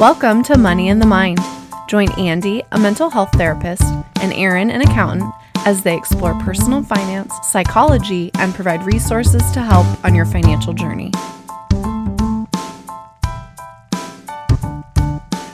Welcome 0.00 0.42
to 0.44 0.56
Money 0.56 0.88
in 0.88 0.98
the 0.98 1.04
Mind. 1.04 1.40
Join 1.86 2.10
Andy, 2.12 2.62
a 2.72 2.78
mental 2.78 3.10
health 3.10 3.32
therapist, 3.32 3.82
and 4.22 4.32
Aaron, 4.32 4.70
an 4.70 4.80
accountant, 4.80 5.30
as 5.66 5.82
they 5.82 5.94
explore 5.94 6.32
personal 6.40 6.82
finance, 6.82 7.34
psychology, 7.42 8.30
and 8.36 8.54
provide 8.54 8.82
resources 8.84 9.42
to 9.50 9.60
help 9.60 9.84
on 10.02 10.14
your 10.14 10.24
financial 10.24 10.72
journey. 10.72 11.12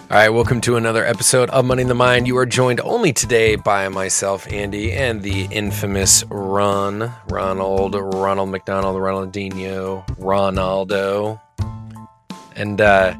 All 0.09 0.13
right, 0.13 0.29
welcome 0.29 0.61
to 0.61 0.77
another 0.77 1.05
episode 1.05 1.51
of 1.51 1.65
Money 1.65 1.83
in 1.83 1.89
the 1.89 1.95
Mind. 1.95 2.29
You 2.29 2.37
are 2.37 2.47
joined 2.47 2.81
only 2.83 3.13
today 3.13 3.57
by 3.57 3.89
myself, 3.89 4.47
Andy, 4.53 4.93
and 4.93 5.25
the 5.25 5.47
infamous 5.47 6.23
Ron, 6.31 7.13
Ronald, 7.31 7.97
Ronald 7.97 8.51
McDonald, 8.51 8.95
Ronaldinho, 8.95 10.07
Ronaldo. 10.19 11.41
And 12.55 12.81
uh, 12.81 13.17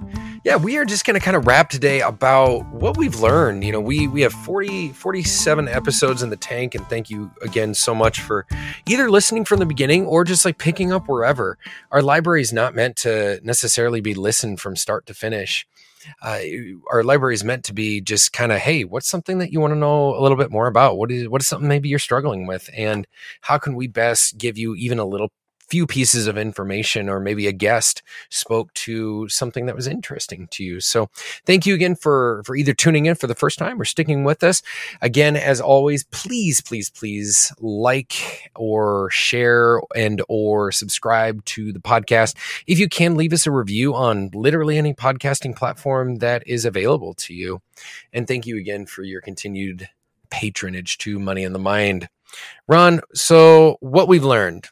yeah, 0.47 0.55
we 0.55 0.77
are 0.77 0.85
just 0.85 1.05
going 1.05 1.19
to 1.19 1.25
kind 1.25 1.37
of 1.37 1.45
wrap 1.45 1.71
today 1.71 2.03
about 2.03 2.65
what 2.67 2.97
we've 2.97 3.19
learned. 3.19 3.65
You 3.65 3.73
know, 3.73 3.81
we 3.81 4.07
we 4.07 4.21
have 4.21 4.33
40 4.33 4.93
47 4.93 5.67
episodes 5.67 6.23
in 6.23 6.31
the 6.31 6.37
tank 6.37 6.77
and 6.77 6.89
thank 6.89 7.11
you 7.11 7.33
again 7.43 7.75
so 7.75 7.97
much 7.97 8.21
for 8.21 8.47
either 8.87 9.11
listening 9.11 9.45
from 9.45 9.59
the 9.59 9.67
beginning 9.67 10.07
or 10.07 10.23
just 10.23 10.45
like 10.45 10.57
picking 10.57 10.93
up 10.93 11.09
wherever. 11.09 11.59
Our 11.91 12.01
library 12.01 12.43
is 12.43 12.53
not 12.53 12.77
meant 12.77 12.95
to 12.99 13.41
necessarily 13.43 14.01
be 14.01 14.15
listened 14.15 14.61
from 14.61 14.77
start 14.77 15.05
to 15.07 15.15
finish 15.15 15.67
uh, 16.23 16.39
our 16.93 17.03
library 17.03 17.35
is 17.35 17.43
meant 17.43 17.65
to 17.65 17.75
be 17.75 18.01
just 18.01 18.33
kind 18.33 18.53
of 18.53 18.59
hey 18.59 18.85
what's 18.85 19.09
something 19.09 19.39
that 19.39 19.53
you 19.53 19.61
want 19.61 19.73
to 19.73 19.79
know 19.79 20.17
a 20.17 20.21
little 20.21 20.37
bit 20.37 20.53
more 20.53 20.69
about 20.69 20.97
what 20.97 21.11
is 21.11 21.29
what 21.29 21.43
is 21.43 21.49
something 21.49 21.69
maybe 21.69 21.89
you're 21.89 21.99
struggling 21.99 22.47
with 22.47 22.71
and 22.77 23.09
how 23.41 23.59
can 23.59 23.75
we 23.75 23.89
best 23.89 24.39
give 24.39 24.57
you 24.57 24.77
even 24.77 25.01
a 25.01 25.05
little 25.05 25.33
few 25.69 25.87
pieces 25.87 26.27
of 26.27 26.39
information 26.39 27.09
or 27.09 27.21
maybe 27.21 27.47
a 27.47 27.53
guest 27.53 28.03
spoke 28.31 28.73
to 28.75 29.29
something 29.29 29.67
that 29.67 29.77
was 29.77 29.87
interesting 29.87 30.49
to 30.53 30.65
you. 30.65 30.81
So 30.81 31.09
thank 31.45 31.67
you 31.67 31.75
again 31.75 31.97
for 31.97 32.43
for 32.45 32.57
either 32.57 32.75
tuning 32.75 33.07
in 33.07 33.15
for 33.15 33.27
the 33.27 33.35
first 33.35 33.59
time 33.59 33.81
or 33.81 33.85
sticking 33.85 34.25
with 34.25 34.43
us. 34.45 34.63
Again, 35.03 35.37
as 35.37 35.61
always, 35.61 36.05
please, 36.05 36.61
please, 36.61 36.91
please 36.91 37.53
like 37.61 38.51
or 38.55 39.11
share 39.11 39.81
and 39.95 40.23
or 40.29 40.73
subscribe 40.73 41.45
to 41.47 41.73
the 41.73 41.81
podcast. 41.81 42.37
If 42.67 42.79
you 42.79 42.89
can 42.89 43.17
leave 43.17 43.33
us 43.33 43.47
a 43.47 43.51
review 43.51 43.95
on 43.95 44.31
literally 44.35 44.79
any 44.79 44.95
podcasting 44.95 45.57
platform 45.57 46.17
that 46.17 46.43
is 46.47 46.65
available 46.65 47.15
to 47.15 47.35
you. 47.35 47.61
And 48.13 48.27
thank 48.27 48.47
you 48.47 48.57
again 48.57 48.87
for 48.87 49.03
your 49.03 49.21
continued 49.21 49.89
patronage 50.31 50.99
to 50.99 51.19
Money 51.19 51.45
in 51.45 51.53
the 51.53 51.59
Mind. 51.59 52.09
Ron, 52.69 53.01
so 53.15 53.77
what 53.81 54.09
we've 54.09 54.25
learned 54.25 54.69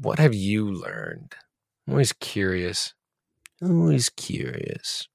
what 0.00 0.18
have 0.18 0.34
you 0.34 0.70
learned? 0.70 1.34
I'm 1.86 1.94
always 1.94 2.12
curious. 2.12 2.94
Always 3.62 4.08
curious. 4.08 5.08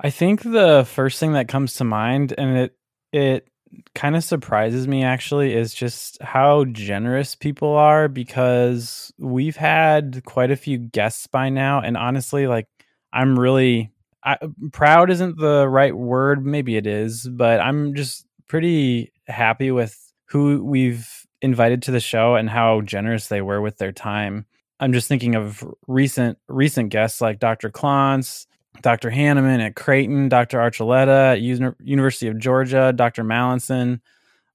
I 0.00 0.10
think 0.10 0.42
the 0.42 0.86
first 0.88 1.20
thing 1.20 1.32
that 1.32 1.48
comes 1.48 1.74
to 1.74 1.84
mind, 1.84 2.34
and 2.36 2.56
it 2.56 2.76
it 3.12 3.48
kind 3.94 4.16
of 4.16 4.24
surprises 4.24 4.88
me 4.88 5.04
actually, 5.04 5.54
is 5.54 5.72
just 5.72 6.20
how 6.22 6.64
generous 6.64 7.34
people 7.34 7.74
are 7.74 8.08
because 8.08 9.12
we've 9.18 9.56
had 9.56 10.22
quite 10.24 10.50
a 10.50 10.56
few 10.56 10.78
guests 10.78 11.26
by 11.26 11.50
now, 11.50 11.80
and 11.80 11.96
honestly, 11.96 12.46
like 12.46 12.66
I'm 13.12 13.38
really 13.38 13.92
I, 14.24 14.38
proud 14.72 15.10
isn't 15.10 15.38
the 15.38 15.68
right 15.68 15.96
word, 15.96 16.44
maybe 16.44 16.76
it 16.76 16.86
is, 16.86 17.28
but 17.28 17.60
I'm 17.60 17.94
just 17.94 18.26
pretty 18.48 19.12
happy 19.26 19.70
with 19.70 19.96
who 20.26 20.64
we've 20.64 21.19
invited 21.42 21.82
to 21.82 21.90
the 21.90 22.00
show 22.00 22.34
and 22.34 22.50
how 22.50 22.80
generous 22.82 23.28
they 23.28 23.40
were 23.40 23.60
with 23.60 23.78
their 23.78 23.92
time. 23.92 24.46
I'm 24.78 24.92
just 24.92 25.08
thinking 25.08 25.34
of 25.34 25.64
recent 25.86 26.38
recent 26.48 26.90
guests 26.90 27.20
like 27.20 27.38
Dr. 27.38 27.70
Klontz, 27.70 28.46
Dr. 28.82 29.10
Hanneman 29.10 29.64
at 29.64 29.76
Creighton, 29.76 30.28
Dr. 30.28 30.58
Archuleta 30.58 31.32
at 31.32 31.40
Uni- 31.40 31.74
University 31.82 32.28
of 32.28 32.38
Georgia, 32.38 32.92
Dr. 32.94 33.24
Mallinson. 33.24 34.00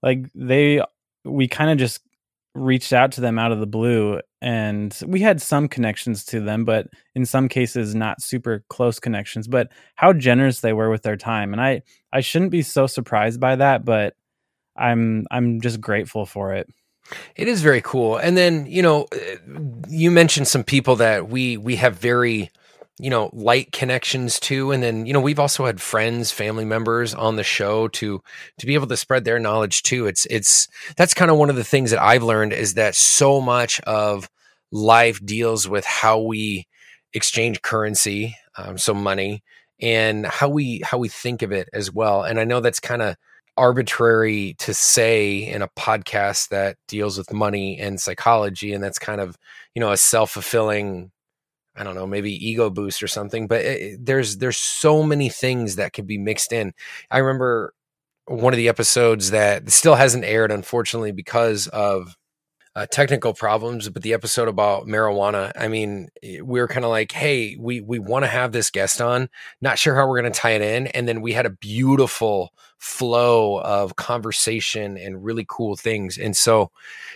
Like 0.02 0.26
they, 0.34 0.82
we 1.24 1.48
kind 1.48 1.70
of 1.70 1.78
just 1.78 2.02
reached 2.56 2.94
out 2.94 3.12
to 3.12 3.22
them 3.22 3.38
out 3.38 3.52
of 3.52 3.60
the 3.60 3.68
blue, 3.68 4.20
and 4.42 4.98
we 5.06 5.20
had 5.20 5.42
some 5.42 5.68
connections 5.68 6.24
to 6.26 6.40
them, 6.40 6.64
but 6.66 6.88
in 7.14 7.26
some 7.26 7.50
cases 7.50 7.94
not 7.94 8.22
super 8.22 8.64
close 8.70 9.00
connections. 9.00 9.48
But 9.48 9.72
how 9.96 10.14
generous 10.14 10.62
they 10.62 10.74
were 10.74 10.90
with 10.90 11.04
their 11.04 11.18
time, 11.18 11.54
and 11.54 11.62
I, 11.62 11.82
I 12.14 12.22
shouldn't 12.22 12.52
be 12.52 12.62
so 12.62 12.88
surprised 12.88 13.40
by 13.40 13.58
that, 13.58 13.86
but 13.86 14.16
I'm 14.76 15.26
I'm 15.32 15.62
just 15.62 15.80
grateful 15.82 16.26
for 16.26 16.54
it. 16.54 16.68
It 17.36 17.48
is 17.48 17.62
very 17.62 17.82
cool. 17.82 18.18
And 18.18 18.36
then, 18.36 18.66
you 18.66 18.82
know, 18.82 19.08
you 19.88 20.10
mentioned 20.12 20.48
some 20.48 20.64
people 20.64 20.96
that 20.98 21.30
we 21.30 21.58
we 21.58 21.76
have 21.78 21.98
very 21.98 22.52
you 22.98 23.10
know 23.10 23.30
light 23.34 23.72
connections 23.72 24.40
to. 24.42 24.72
And 24.72 24.82
then 24.82 25.06
you 25.06 25.14
know 25.14 25.22
we've 25.22 25.40
also 25.40 25.66
had 25.66 25.82
friends 25.82 26.32
family 26.32 26.66
members 26.66 27.14
on 27.14 27.36
the 27.36 27.44
show 27.44 27.88
to 27.90 28.22
to 28.58 28.66
be 28.66 28.74
able 28.74 28.88
to 28.88 28.98
spread 28.98 29.26
their 29.26 29.40
knowledge 29.40 29.84
too. 29.84 30.08
It's 30.08 30.26
it's 30.28 30.68
that's 30.96 31.14
kind 31.14 31.32
of 31.32 31.38
one 31.38 31.50
of 31.50 31.56
the 31.56 31.64
things 31.64 31.92
that 31.92 32.02
i've 32.02 32.24
learned 32.24 32.54
is 32.54 32.76
that 32.76 32.96
so 32.96 33.42
much 33.42 33.80
of 33.82 34.30
life 34.72 35.24
deals 35.26 35.68
with 35.68 35.86
how 35.86 36.20
we 36.20 36.68
exchange 37.14 37.62
currency 37.62 38.36
um, 38.58 38.78
so 38.78 38.94
money 38.94 39.44
and 39.82 40.26
how 40.26 40.50
we 40.50 40.82
how 40.84 40.98
we 40.98 41.10
think 41.10 41.42
of 41.42 41.52
it 41.52 41.70
as 41.74 41.92
well. 41.92 42.24
And 42.24 42.40
i 42.40 42.46
know 42.46 42.62
that's 42.62 42.80
kind 42.80 43.02
of 43.02 43.16
arbitrary 43.58 44.56
to 44.60 44.74
say 44.74 45.38
in 45.38 45.62
a 45.62 45.70
podcast 45.70 46.50
that 46.50 46.78
deals 46.88 47.18
with 47.18 47.32
money 47.32 47.80
and 47.80 48.02
psychology 48.02 48.74
and 48.74 48.84
that's 48.84 49.00
kind 49.00 49.22
of 49.22 49.38
you 49.74 49.80
know 49.80 49.92
a 49.92 49.98
self-fulfilling 49.98 51.10
i 51.78 51.84
don't 51.84 51.96
know 51.96 52.06
maybe 52.06 52.32
ego 52.34 52.70
boost 52.70 53.02
or 53.02 53.08
something 53.08 53.48
but 53.48 53.62
it, 53.62 54.06
there's 54.06 54.38
there's 54.38 54.58
so 54.58 55.04
many 55.04 55.30
things 55.30 55.78
that 55.78 55.94
could 55.94 56.06
be 56.08 56.18
mixed 56.18 56.52
in. 56.52 56.74
I 57.10 57.20
remember 57.20 57.74
one 58.28 58.54
of 58.54 58.58
the 58.58 58.70
episodes 58.70 59.32
that 59.32 59.72
still 59.72 59.96
hasn't 59.96 60.26
aired 60.26 60.52
unfortunately 60.52 61.12
because 61.12 61.68
of 61.68 62.16
uh, 62.76 62.86
technical 62.88 63.34
problems, 63.34 63.88
but 63.90 64.04
the 64.04 64.14
episode 64.14 64.50
about 64.50 64.86
marijuana, 64.86 65.52
I 65.58 65.70
mean, 65.70 66.10
eh, 66.22 66.42
we 66.42 66.60
are 66.60 66.68
kind 66.68 66.84
of 66.84 66.92
like, 66.92 67.14
hey, 67.14 67.56
we 67.58 67.80
we 67.80 68.00
want 68.00 68.24
to 68.24 68.30
have 68.30 68.52
this 68.52 68.70
guest 68.70 69.02
on. 69.02 69.30
Not 69.62 69.80
sure 69.80 69.96
how 69.96 70.08
we're 70.08 70.20
going 70.22 70.32
to 70.32 70.40
tie 70.40 70.52
it 70.52 70.62
in, 70.62 70.88
and 70.88 71.08
then 71.08 71.22
we 71.22 71.34
had 71.34 71.46
a 71.46 71.52
beautiful 71.52 72.52
flow 72.78 73.62
of 73.62 73.96
conversation 73.96 74.98
and 74.98 75.24
really 75.24 75.46
cool 75.48 75.76
things. 75.78 76.18
And 76.18 76.36
so, 76.36 76.72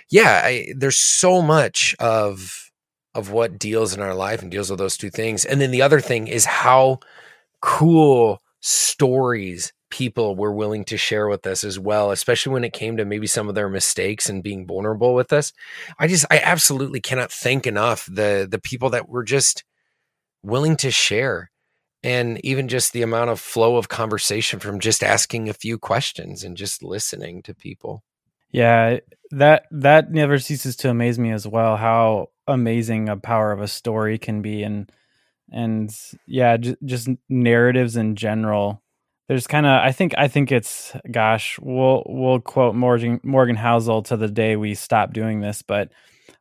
yeah, 0.09 0.42
I, 0.46 0.74
there's 0.75 0.98
so 0.98 1.42
much 1.42 1.96
of 2.00 2.72
of 3.14 3.31
what 3.31 3.59
deals 3.59 3.94
in 3.94 4.02
our 4.02 4.16
life 4.16 4.42
and 4.42 4.52
deals 4.52 4.69
with 4.69 4.80
those 4.80 4.96
two 4.96 5.09
things. 5.09 5.44
And 5.44 5.59
then 5.59 5.72
the 5.72 5.81
other 5.81 6.00
thing 6.00 6.28
is 6.28 6.46
how 6.46 7.00
cool 7.62 8.42
stories 8.62 9.74
people 9.90 10.36
were 10.36 10.52
willing 10.52 10.84
to 10.86 10.98
share 10.98 11.28
with 11.28 11.46
us 11.48 11.64
as 11.64 11.80
well, 11.80 12.12
especially 12.12 12.54
when 12.54 12.64
it 12.64 12.74
came 12.74 12.98
to 12.98 13.06
maybe 13.06 13.28
some 13.28 13.50
of 13.50 13.56
their 13.56 13.70
mistakes 13.70 14.30
and 14.30 14.44
being 14.44 14.66
vulnerable 14.66 15.14
with 15.14 15.34
us. 15.34 15.52
I 15.98 16.08
just 16.08 16.26
I 16.30 16.40
absolutely 16.40 17.02
cannot 17.02 17.32
thank 17.32 17.66
enough 17.68 18.06
the 18.06 18.48
the 18.50 18.60
people 18.60 18.90
that 18.92 19.10
were 19.10 19.24
just 19.24 19.64
willing 20.44 20.76
to 20.78 20.92
share 20.92 21.52
and 22.04 22.44
even 22.46 22.68
just 22.68 22.94
the 22.94 23.02
amount 23.02 23.30
of 23.30 23.40
flow 23.40 23.76
of 23.76 23.90
conversation 23.90 24.60
from 24.60 24.80
just 24.80 25.04
asking 25.04 25.50
a 25.50 25.54
few 25.54 25.78
questions 25.78 26.44
and 26.44 26.56
just 26.56 26.82
listening 26.82 27.42
to 27.44 27.54
people. 27.54 28.04
Yeah, 28.52 29.00
that 29.32 29.66
that 29.72 30.12
never 30.12 30.40
ceases 30.40 30.76
to 30.78 30.90
amaze 30.90 31.20
me 31.20 31.32
as 31.32 31.46
well 31.46 31.78
how 31.78 32.30
amazing 32.48 33.10
a 33.10 33.18
power 33.18 33.52
of 33.52 33.62
a 33.62 33.68
story 33.68 34.18
can 34.18 34.42
be 34.42 34.64
and 34.64 34.92
and 35.52 35.96
yeah, 36.28 36.58
j- 36.58 36.78
just 36.86 37.10
narratives 37.28 37.96
in 37.96 38.16
general 38.16 38.82
there's 39.30 39.48
kind 39.48 39.68
of 39.68 39.80
I 39.80 39.92
think 39.92 40.14
I 40.18 40.28
think 40.28 40.52
it's 40.52 40.92
gosh 41.10 41.58
we'll 41.62 42.04
we'll 42.08 42.42
quote 42.42 42.76
Morgan 42.76 43.22
Morgan 43.24 43.56
Housel 43.56 44.04
to 44.06 44.18
the 44.18 44.28
day 44.28 44.56
we 44.56 44.74
stop 44.74 45.14
doing 45.14 45.40
this, 45.40 45.62
but 45.62 45.92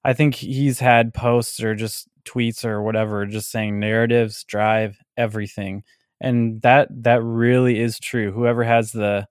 I 0.04 0.14
think 0.14 0.34
he's 0.34 0.80
had 0.80 1.12
posts 1.12 1.62
or 1.62 1.74
just 1.74 2.08
tweets 2.24 2.64
or 2.64 2.82
whatever 2.82 3.26
just 3.26 3.50
saying 3.50 3.78
narratives 3.78 4.42
drive 4.44 4.98
everything, 5.18 5.84
and 6.18 6.62
that 6.62 6.88
that 7.02 7.22
really 7.22 7.78
is 7.78 8.00
true. 8.00 8.32
Whoever 8.32 8.64
has 8.64 8.90
the 8.90 9.28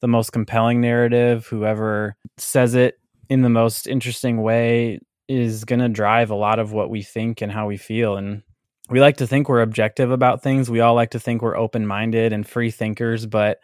the 0.00 0.08
most 0.08 0.32
compelling 0.32 0.80
narrative, 0.80 1.46
whoever 1.46 2.16
says 2.38 2.74
it 2.74 2.98
in 3.28 3.42
the 3.42 3.50
most 3.50 3.86
interesting 3.86 4.42
way, 4.42 5.00
is 5.28 5.66
going 5.66 5.80
to 5.80 5.88
drive 5.90 6.30
a 6.30 6.34
lot 6.34 6.58
of 6.58 6.72
what 6.72 6.88
we 6.88 7.02
think 7.02 7.42
and 7.42 7.52
how 7.52 7.66
we 7.66 7.76
feel, 7.76 8.16
and 8.16 8.42
we 8.88 9.00
like 9.00 9.18
to 9.18 9.26
think 9.26 9.48
we're 9.48 9.62
objective 9.62 10.10
about 10.10 10.42
things. 10.42 10.70
We 10.70 10.80
all 10.80 10.94
like 10.94 11.10
to 11.10 11.20
think 11.20 11.42
we're 11.42 11.56
open-minded 11.56 12.32
and 12.32 12.46
free 12.46 12.70
thinkers, 12.70 13.26
but 13.26 13.58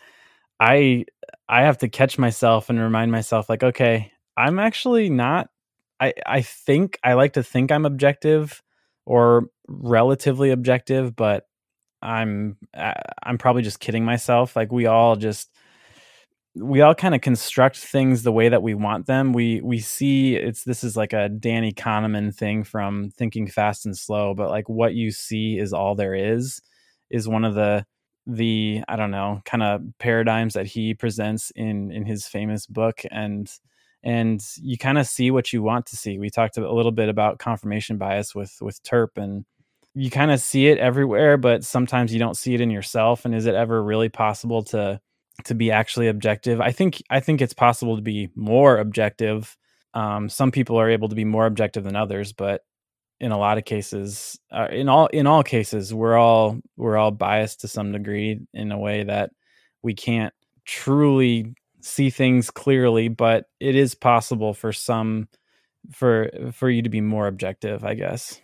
I 0.60 1.04
I 1.48 1.62
have 1.62 1.78
to 1.78 1.88
catch 1.88 2.18
myself 2.18 2.70
and 2.70 2.78
remind 2.80 3.12
myself 3.12 3.48
like, 3.48 3.62
okay, 3.62 4.12
I'm 4.36 4.58
actually 4.58 5.10
not 5.10 5.48
I 6.00 6.12
I 6.26 6.42
think 6.42 6.98
I 7.04 7.14
like 7.14 7.34
to 7.34 7.42
think 7.42 7.70
I'm 7.70 7.86
objective 7.86 8.62
or 9.06 9.46
relatively 9.68 10.50
objective, 10.50 11.14
but 11.14 11.44
I'm 12.02 12.56
I'm 13.22 13.38
probably 13.38 13.62
just 13.62 13.80
kidding 13.80 14.04
myself. 14.04 14.56
Like 14.56 14.72
we 14.72 14.86
all 14.86 15.16
just 15.16 15.51
we 16.54 16.82
all 16.82 16.94
kind 16.94 17.14
of 17.14 17.22
construct 17.22 17.78
things 17.78 18.22
the 18.22 18.32
way 18.32 18.48
that 18.48 18.62
we 18.62 18.74
want 18.74 19.06
them. 19.06 19.32
We 19.32 19.60
we 19.62 19.78
see 19.80 20.36
it's 20.36 20.64
this 20.64 20.84
is 20.84 20.96
like 20.96 21.12
a 21.14 21.28
Danny 21.28 21.72
Kahneman 21.72 22.34
thing 22.34 22.62
from 22.64 23.10
Thinking 23.10 23.46
Fast 23.46 23.86
and 23.86 23.96
Slow, 23.96 24.34
but 24.34 24.50
like 24.50 24.68
what 24.68 24.94
you 24.94 25.10
see 25.10 25.58
is 25.58 25.72
all 25.72 25.94
there 25.94 26.14
is 26.14 26.60
is 27.10 27.26
one 27.28 27.44
of 27.44 27.54
the 27.54 27.86
the 28.26 28.82
I 28.86 28.96
don't 28.96 29.10
know 29.10 29.40
kind 29.44 29.62
of 29.62 29.82
paradigms 29.98 30.54
that 30.54 30.66
he 30.66 30.94
presents 30.94 31.50
in 31.56 31.90
in 31.90 32.04
his 32.04 32.26
famous 32.26 32.66
book 32.66 33.02
and 33.10 33.50
and 34.04 34.42
you 34.56 34.76
kind 34.76 34.98
of 34.98 35.06
see 35.06 35.30
what 35.30 35.52
you 35.52 35.62
want 35.62 35.86
to 35.86 35.96
see. 35.96 36.18
We 36.18 36.28
talked 36.28 36.58
a 36.58 36.72
little 36.72 36.92
bit 36.92 37.08
about 37.08 37.38
confirmation 37.38 37.96
bias 37.96 38.34
with 38.34 38.54
with 38.60 38.82
Terp 38.82 39.16
and 39.16 39.46
you 39.94 40.10
kind 40.10 40.30
of 40.30 40.40
see 40.40 40.68
it 40.68 40.78
everywhere 40.78 41.36
but 41.38 41.64
sometimes 41.64 42.12
you 42.12 42.18
don't 42.18 42.36
see 42.36 42.54
it 42.54 42.60
in 42.60 42.70
yourself 42.70 43.24
and 43.24 43.34
is 43.34 43.46
it 43.46 43.54
ever 43.54 43.82
really 43.82 44.08
possible 44.08 44.62
to 44.64 45.00
to 45.44 45.54
be 45.54 45.70
actually 45.70 46.08
objective? 46.08 46.60
I 46.60 46.72
think 46.72 47.02
I 47.10 47.20
think 47.20 47.40
it's 47.40 47.54
possible 47.54 47.96
to 47.96 48.02
be 48.02 48.30
more 48.34 48.78
objective. 48.78 49.56
Um, 49.94 50.28
some 50.28 50.50
people 50.50 50.78
are 50.78 50.90
able 50.90 51.08
to 51.08 51.14
be 51.14 51.24
more 51.24 51.46
objective 51.46 51.84
than 51.84 51.96
others, 51.96 52.32
but 52.32 52.62
in 53.22 53.30
a 53.30 53.38
lot 53.38 53.56
of 53.56 53.64
cases 53.64 54.38
uh, 54.50 54.66
in 54.70 54.88
all 54.88 55.06
in 55.06 55.28
all 55.28 55.44
cases 55.44 55.94
we're 55.94 56.16
all 56.16 56.58
we're 56.76 56.96
all 56.96 57.12
biased 57.12 57.60
to 57.60 57.68
some 57.68 57.92
degree 57.92 58.40
in 58.52 58.72
a 58.72 58.78
way 58.78 59.04
that 59.04 59.30
we 59.82 59.94
can't 59.94 60.34
truly 60.64 61.54
see 61.80 62.10
things 62.10 62.50
clearly 62.50 63.08
but 63.08 63.46
it 63.60 63.76
is 63.76 63.94
possible 63.94 64.52
for 64.52 64.72
some 64.72 65.28
for 65.92 66.28
for 66.52 66.68
you 66.68 66.82
to 66.82 66.88
be 66.88 67.00
more 67.00 67.28
objective 67.28 67.84
i 67.84 67.94
guess 67.94 68.40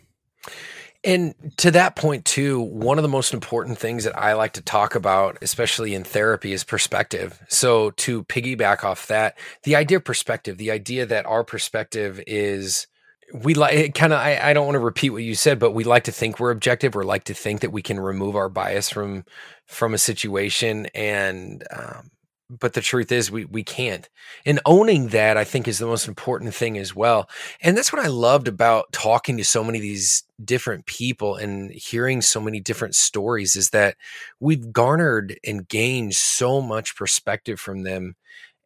and 1.04 1.34
to 1.56 1.70
that 1.70 1.94
point 1.96 2.24
too 2.24 2.60
one 2.60 2.98
of 2.98 3.02
the 3.02 3.08
most 3.08 3.32
important 3.32 3.78
things 3.78 4.04
that 4.04 4.18
i 4.18 4.32
like 4.32 4.52
to 4.52 4.62
talk 4.62 4.94
about 4.94 5.38
especially 5.42 5.94
in 5.94 6.04
therapy 6.04 6.52
is 6.52 6.64
perspective. 6.64 7.40
So 7.48 7.90
to 7.92 8.24
piggyback 8.24 8.84
off 8.84 9.06
that 9.06 9.38
the 9.62 9.76
idea 9.76 9.98
of 9.98 10.04
perspective 10.04 10.58
the 10.58 10.70
idea 10.70 11.06
that 11.06 11.26
our 11.26 11.44
perspective 11.44 12.20
is 12.26 12.86
we 13.32 13.54
like 13.54 13.74
it 13.74 13.94
kind 13.94 14.12
of 14.12 14.18
I, 14.18 14.38
I 14.50 14.52
don't 14.52 14.66
want 14.66 14.76
to 14.76 14.80
repeat 14.80 15.10
what 15.10 15.22
you 15.22 15.34
said 15.34 15.58
but 15.58 15.72
we 15.72 15.84
like 15.84 16.04
to 16.04 16.12
think 16.12 16.40
we're 16.40 16.50
objective. 16.50 16.96
Or 16.96 17.04
like 17.04 17.24
to 17.24 17.34
think 17.34 17.60
that 17.60 17.72
we 17.72 17.82
can 17.82 18.00
remove 18.00 18.36
our 18.36 18.48
bias 18.48 18.88
from 18.90 19.24
from 19.66 19.94
a 19.94 19.98
situation. 19.98 20.86
And 20.94 21.62
um, 21.70 22.10
but 22.50 22.72
the 22.72 22.80
truth 22.80 23.12
is 23.12 23.30
we 23.30 23.44
we 23.46 23.62
can't. 23.62 24.08
And 24.46 24.60
owning 24.66 25.08
that 25.08 25.36
i 25.36 25.44
think 25.44 25.68
is 25.68 25.78
the 25.78 25.86
most 25.86 26.08
important 26.08 26.54
thing 26.54 26.78
as 26.78 26.94
well. 26.94 27.28
And 27.62 27.76
that's 27.76 27.92
what 27.92 28.04
i 28.04 28.08
loved 28.08 28.48
about 28.48 28.92
talking 28.92 29.36
to 29.38 29.44
so 29.44 29.62
many 29.64 29.78
of 29.78 29.82
these 29.82 30.22
different 30.44 30.86
people 30.86 31.36
and 31.36 31.70
hearing 31.72 32.22
so 32.22 32.40
many 32.40 32.60
different 32.60 32.94
stories 32.94 33.56
is 33.56 33.70
that 33.70 33.96
we've 34.40 34.72
garnered 34.72 35.38
and 35.44 35.68
gained 35.68 36.14
so 36.14 36.60
much 36.60 36.96
perspective 36.96 37.58
from 37.60 37.82
them 37.82 38.14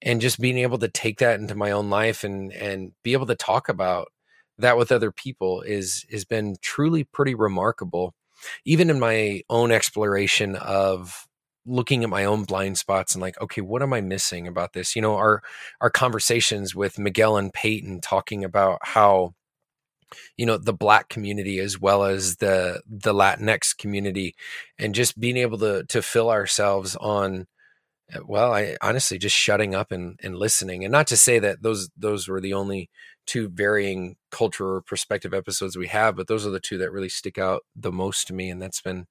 and 0.03 0.21
just 0.21 0.41
being 0.41 0.59
able 0.59 0.79
to 0.79 0.89
take 0.89 1.19
that 1.19 1.41
into 1.41 1.55
my 1.55 1.71
own 1.71 1.91
life 1.91 2.25
and 2.25 2.53
and 2.53 2.93
be 3.03 3.13
able 3.13 3.27
to 3.27 3.35
talk 3.37 3.69
about 3.69 4.09
that 4.59 4.77
with 4.77 4.93
other 4.93 5.11
people 5.13 5.63
is 5.63 6.05
has 6.11 6.25
been 6.25 6.57
truly 6.63 7.05
pretty 7.05 7.35
remarkable. 7.35 8.15
Even 8.65 8.91
in 8.91 8.99
my 9.01 9.43
own 9.51 9.71
exploration 9.73 10.57
of 10.57 11.27
looking 11.67 12.03
at 12.05 12.11
my 12.11 12.25
own 12.25 12.45
blind 12.45 12.79
spots 12.79 13.15
and 13.15 13.23
like 13.23 13.41
okay 13.41 13.61
what 13.61 13.83
am 13.83 13.93
i 13.93 14.01
missing 14.01 14.49
about 14.49 14.73
this? 14.73 14.97
You 14.97 15.03
know 15.03 15.15
our 15.17 15.43
our 15.81 15.91
conversations 15.91 16.75
with 16.75 16.99
miguel 16.99 17.37
and 17.37 17.53
peyton 17.53 18.01
talking 18.01 18.45
about 18.45 18.79
how 18.83 19.35
you 20.37 20.47
know 20.47 20.59
the 20.59 20.75
black 20.75 21.09
community 21.09 21.59
as 21.59 21.81
well 21.81 22.05
as 22.05 22.37
the 22.37 22.83
the 22.87 23.15
latinx 23.15 23.77
community 23.77 24.35
and 24.79 24.95
just 24.95 25.19
being 25.19 25.37
able 25.37 25.59
to 25.59 25.85
to 25.85 26.03
fill 26.03 26.31
ourselves 26.31 26.97
on 26.97 27.47
uh, 28.15 28.21
well 28.27 28.53
i 28.53 28.77
honestly 28.83 29.19
just 29.19 29.37
shutting 29.37 29.75
up 29.75 29.93
and 29.93 30.19
and 30.23 30.37
listening. 30.37 30.85
And 30.85 30.93
not 30.93 31.07
to 31.09 31.17
say 31.17 31.39
that 31.39 31.63
those 31.63 31.89
those 31.97 32.29
were 32.29 32.41
the 32.41 32.55
only 32.55 32.91
two 33.27 33.49
varying 33.49 34.17
culture 34.31 34.67
or 34.77 34.83
perspective 34.83 35.33
episodes 35.35 35.77
we 35.77 35.89
have, 35.89 36.17
but 36.17 36.27
those 36.27 36.47
are 36.47 36.51
the 36.51 36.61
two 36.61 36.79
that 36.79 36.93
really 36.93 37.09
stick 37.09 37.39
out 37.39 37.63
the 37.77 37.93
most 37.93 38.27
to 38.27 38.35
me, 38.35 38.51
and 38.51 38.61
that's 38.61 38.81
been 38.81 39.07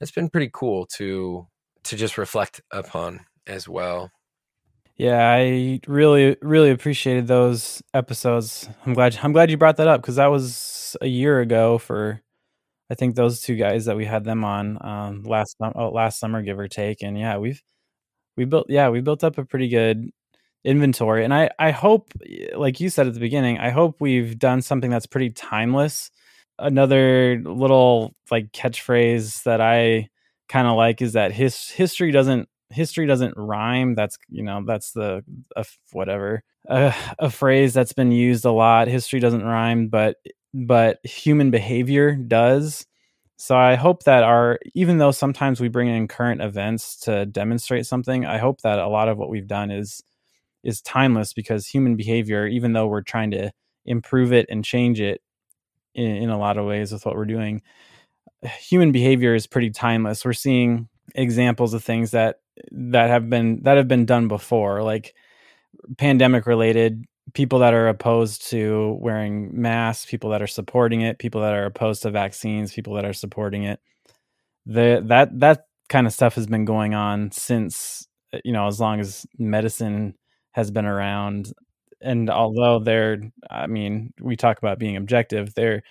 that's 0.00 0.12
been 0.12 0.28
pretty 0.30 0.50
cool 0.52 0.86
to 0.96 1.46
to 1.90 1.96
just 1.96 2.18
reflect 2.18 2.60
upon 2.70 3.20
as 3.46 3.68
well. 3.68 4.10
Yeah, 4.96 5.30
I 5.30 5.80
really 5.86 6.36
really 6.40 6.70
appreciated 6.70 7.26
those 7.26 7.82
episodes. 7.92 8.68
I'm 8.86 8.94
glad 8.94 9.18
I'm 9.22 9.32
glad 9.32 9.50
you 9.50 9.58
brought 9.58 9.76
that 9.76 9.88
up 9.88 10.00
because 10.00 10.16
that 10.16 10.26
was 10.26 10.96
a 11.00 11.06
year 11.06 11.40
ago 11.40 11.78
for 11.78 12.22
I 12.90 12.94
think 12.94 13.14
those 13.14 13.40
two 13.40 13.56
guys 13.56 13.84
that 13.86 13.96
we 13.96 14.06
had 14.06 14.24
them 14.24 14.44
on 14.44 14.78
um, 14.80 15.22
last 15.24 15.56
oh, 15.60 15.90
last 15.90 16.18
summer, 16.18 16.42
give 16.42 16.58
or 16.58 16.68
take. 16.68 17.02
And 17.02 17.18
yeah, 17.18 17.36
we've 17.36 17.62
we 18.36 18.46
built 18.46 18.66
yeah 18.70 18.88
we 18.88 19.00
built 19.00 19.22
up 19.24 19.38
a 19.38 19.44
pretty 19.44 19.68
good 19.68 20.10
inventory. 20.66 21.24
And 21.24 21.32
I, 21.32 21.48
I 21.58 21.70
hope, 21.70 22.12
like 22.54 22.80
you 22.80 22.90
said 22.90 23.06
at 23.06 23.14
the 23.14 23.20
beginning, 23.20 23.58
I 23.58 23.70
hope 23.70 23.96
we've 24.00 24.38
done 24.38 24.60
something 24.60 24.90
that's 24.90 25.06
pretty 25.06 25.30
timeless. 25.30 26.10
Another 26.58 27.40
little 27.44 28.14
like 28.30 28.50
catchphrase 28.52 29.44
that 29.44 29.60
I 29.60 30.08
kind 30.48 30.66
of 30.66 30.76
like 30.76 31.02
is 31.02 31.14
that 31.14 31.32
his 31.32 31.68
history 31.70 32.10
doesn't 32.12 32.48
history 32.70 33.06
doesn't 33.06 33.34
rhyme. 33.36 33.94
That's 33.94 34.18
you 34.28 34.42
know 34.42 34.62
that's 34.66 34.92
the 34.92 35.22
whatever 35.92 36.42
a 36.68 37.30
phrase 37.30 37.74
that's 37.74 37.92
been 37.92 38.12
used 38.12 38.44
a 38.44 38.50
lot. 38.50 38.88
History 38.88 39.20
doesn't 39.20 39.44
rhyme, 39.44 39.88
but 39.88 40.16
but 40.54 40.98
human 41.04 41.50
behavior 41.50 42.14
does. 42.14 42.86
So 43.36 43.56
I 43.56 43.74
hope 43.74 44.04
that 44.04 44.22
our 44.22 44.58
even 44.74 44.98
though 44.98 45.10
sometimes 45.10 45.60
we 45.60 45.68
bring 45.68 45.88
in 45.88 46.08
current 46.08 46.40
events 46.40 46.96
to 47.00 47.26
demonstrate 47.26 47.86
something, 47.86 48.24
I 48.24 48.38
hope 48.38 48.62
that 48.62 48.78
a 48.78 48.88
lot 48.88 49.08
of 49.08 49.18
what 49.18 49.28
we've 49.28 49.46
done 49.46 49.70
is 49.70 50.02
is 50.64 50.80
timeless 50.82 51.32
because 51.32 51.66
human 51.66 51.96
behavior, 51.96 52.46
even 52.46 52.72
though 52.72 52.86
we're 52.86 53.02
trying 53.02 53.30
to 53.32 53.52
improve 53.84 54.32
it 54.32 54.46
and 54.48 54.64
change 54.64 55.00
it 55.00 55.20
in, 55.94 56.16
in 56.16 56.30
a 56.30 56.38
lot 56.38 56.58
of 56.58 56.66
ways 56.66 56.92
with 56.92 57.06
what 57.06 57.14
we're 57.14 57.24
doing, 57.24 57.62
human 58.42 58.92
behavior 58.92 59.34
is 59.34 59.46
pretty 59.46 59.70
timeless. 59.70 60.24
We're 60.24 60.32
seeing 60.32 60.88
examples 61.14 61.74
of 61.74 61.82
things 61.84 62.12
that 62.12 62.40
that 62.72 63.10
have 63.10 63.28
been 63.28 63.62
that 63.62 63.76
have 63.76 63.88
been 63.88 64.06
done 64.06 64.28
before, 64.28 64.82
like 64.82 65.14
pandemic 65.98 66.46
related 66.46 67.04
people 67.34 67.58
that 67.58 67.74
are 67.74 67.88
opposed 67.88 68.48
to 68.50 68.96
wearing 69.00 69.50
masks, 69.60 70.06
people 70.06 70.30
that 70.30 70.40
are 70.42 70.46
supporting 70.46 71.00
it, 71.00 71.18
people 71.18 71.40
that 71.40 71.52
are 71.52 71.66
opposed 71.66 72.02
to 72.02 72.10
vaccines, 72.10 72.72
people 72.72 72.94
that 72.94 73.04
are 73.04 73.12
supporting 73.12 73.64
it. 73.64 73.80
The 74.66 75.02
that 75.06 75.38
that 75.40 75.66
kind 75.88 76.06
of 76.06 76.12
stuff 76.12 76.34
has 76.34 76.46
been 76.46 76.64
going 76.64 76.94
on 76.94 77.30
since 77.32 78.06
you 78.44 78.52
know 78.52 78.66
as 78.66 78.80
long 78.80 79.00
as 79.00 79.26
medicine 79.38 80.14
has 80.52 80.70
been 80.70 80.86
around 80.86 81.52
and 82.00 82.28
although 82.28 82.78
they're 82.80 83.18
i 83.50 83.66
mean 83.66 84.12
we 84.20 84.36
talk 84.36 84.58
about 84.58 84.78
being 84.78 84.96
objective 84.96 85.54
they're 85.54 85.82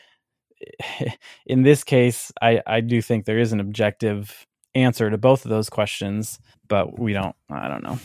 in 1.46 1.64
this 1.64 1.84
case 1.84 2.32
i 2.42 2.62
i 2.66 2.82
do 2.82 3.02
think 3.02 3.26
there 3.26 3.40
is 3.40 3.52
an 3.52 3.60
objective 3.60 4.46
answer 4.74 5.10
to 5.10 5.18
both 5.18 5.46
of 5.46 5.50
those 5.50 5.70
questions 5.70 6.40
but 6.68 6.98
we 7.00 7.14
don't 7.14 7.36
i 7.50 7.68
don't 7.68 7.84
know 7.84 8.00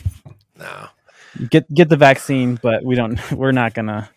no 0.57 0.87
get 1.49 1.71
get 1.73 1.89
the 1.89 1.97
vaccine 1.97 2.59
but 2.61 2.83
we 2.83 2.95
don't 2.95 3.31
we're 3.31 3.51
not 3.51 3.73
gonna 3.73 4.09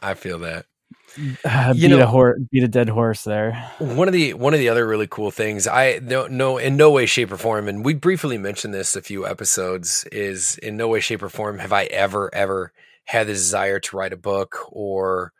i 0.00 0.14
feel 0.14 0.38
that 0.38 0.66
uh, 1.44 1.72
beat 1.72 1.88
know, 1.88 2.00
a 2.00 2.06
horse, 2.06 2.40
beat 2.50 2.62
a 2.62 2.68
dead 2.68 2.88
horse 2.88 3.24
there. 3.24 3.54
One 3.78 4.08
of 4.08 4.12
the 4.12 4.34
one 4.34 4.52
of 4.54 4.60
the 4.60 4.68
other 4.68 4.86
really 4.86 5.06
cool 5.06 5.30
things 5.30 5.66
I 5.66 5.98
no 6.02 6.26
no 6.26 6.58
in 6.58 6.76
no 6.76 6.90
way 6.90 7.06
shape 7.06 7.32
or 7.32 7.38
form, 7.38 7.68
and 7.68 7.84
we 7.84 7.94
briefly 7.94 8.38
mentioned 8.38 8.74
this 8.74 8.96
a 8.96 9.02
few 9.02 9.26
episodes. 9.26 10.04
Is 10.12 10.58
in 10.58 10.76
no 10.76 10.88
way 10.88 11.00
shape 11.00 11.22
or 11.22 11.28
form 11.28 11.58
have 11.58 11.72
I 11.72 11.84
ever 11.84 12.34
ever 12.34 12.72
had 13.04 13.28
the 13.28 13.32
desire 13.32 13.80
to 13.80 13.96
write 13.96 14.12
a 14.12 14.16
book 14.16 14.58
or 14.70 15.32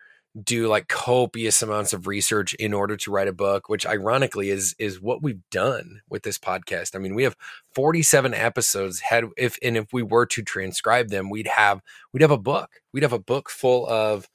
do 0.43 0.69
like 0.69 0.89
copious 0.89 1.63
amounts 1.63 1.93
of 1.93 2.07
research 2.07 2.55
in 2.55 2.75
order 2.75 2.97
to 2.97 3.11
write 3.11 3.29
a 3.29 3.33
book 3.33 3.69
which 3.69 3.87
ironically 3.87 4.51
is 4.51 4.75
is 4.79 5.01
what 5.01 5.23
we've 5.23 5.41
done 5.51 6.01
with 6.11 6.23
this 6.23 6.39
podcast 6.39 6.95
i 6.95 6.99
mean 6.99 7.15
we 7.15 7.23
have 7.23 7.37
47 7.75 8.35
episodes 8.35 9.01
had 9.01 9.25
if 9.37 9.59
and 9.63 9.77
if 9.77 9.93
we 9.93 10.03
were 10.03 10.27
to 10.27 10.43
transcribe 10.43 11.09
them 11.09 11.31
we'd 11.31 11.47
have 11.47 11.81
we'd 12.13 12.23
have 12.23 12.31
a 12.31 12.39
book 12.39 12.71
we'd 12.93 13.03
have 13.03 13.13
a 13.13 13.19
book 13.19 13.49
full 13.49 13.87
of 13.87 14.29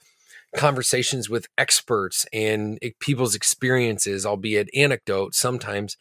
conversations 0.55 1.29
with 1.29 1.47
experts 1.57 2.25
and 2.33 2.79
people's 2.99 3.35
experiences, 3.35 4.25
albeit 4.25 4.69
anecdote. 4.75 5.33
Sometimes 5.33 5.97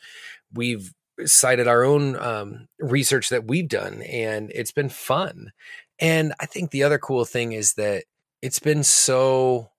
we've 0.52 0.92
cited 1.24 1.68
our 1.68 1.84
own 1.84 2.16
um, 2.16 2.66
research 2.78 3.28
that 3.28 3.46
we've 3.46 3.68
done, 3.68 4.02
and 4.02 4.50
it's 4.54 4.72
been 4.72 4.88
fun. 4.88 5.52
And 5.98 6.32
I 6.40 6.46
think 6.46 6.70
the 6.70 6.82
other 6.82 6.98
cool 6.98 7.24
thing 7.24 7.52
is 7.52 7.74
that 7.74 8.04
it's 8.42 8.58
been 8.58 8.82
so 8.82 9.69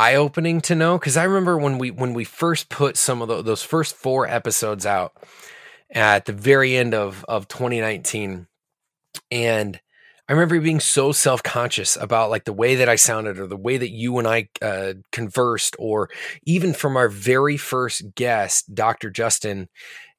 eye 0.00 0.14
opening 0.14 0.62
to 0.62 0.74
know 0.74 0.98
because 0.98 1.16
I 1.18 1.24
remember 1.24 1.58
when 1.58 1.76
we 1.78 1.90
when 1.90 2.14
we 2.14 2.24
first 2.24 2.70
put 2.70 2.96
some 2.96 3.20
of 3.20 3.28
the, 3.28 3.42
those 3.42 3.62
first 3.62 3.94
four 3.94 4.26
episodes 4.26 4.86
out 4.86 5.12
at 5.90 6.24
the 6.24 6.32
very 6.32 6.76
end 6.76 6.94
of 6.94 7.24
of 7.28 7.48
2019, 7.48 8.46
and 9.30 9.80
I 10.28 10.32
remember 10.32 10.58
being 10.60 10.80
so 10.80 11.12
self 11.12 11.42
conscious 11.42 11.96
about 11.96 12.30
like 12.30 12.44
the 12.44 12.52
way 12.52 12.76
that 12.76 12.88
I 12.88 12.96
sounded 12.96 13.38
or 13.38 13.46
the 13.46 13.56
way 13.56 13.76
that 13.76 13.90
you 13.90 14.18
and 14.18 14.26
I 14.26 14.48
uh, 14.62 14.94
conversed, 15.12 15.76
or 15.78 16.08
even 16.44 16.72
from 16.72 16.96
our 16.96 17.08
very 17.08 17.58
first 17.58 18.14
guest, 18.14 18.74
Dr. 18.74 19.10
Justin. 19.10 19.68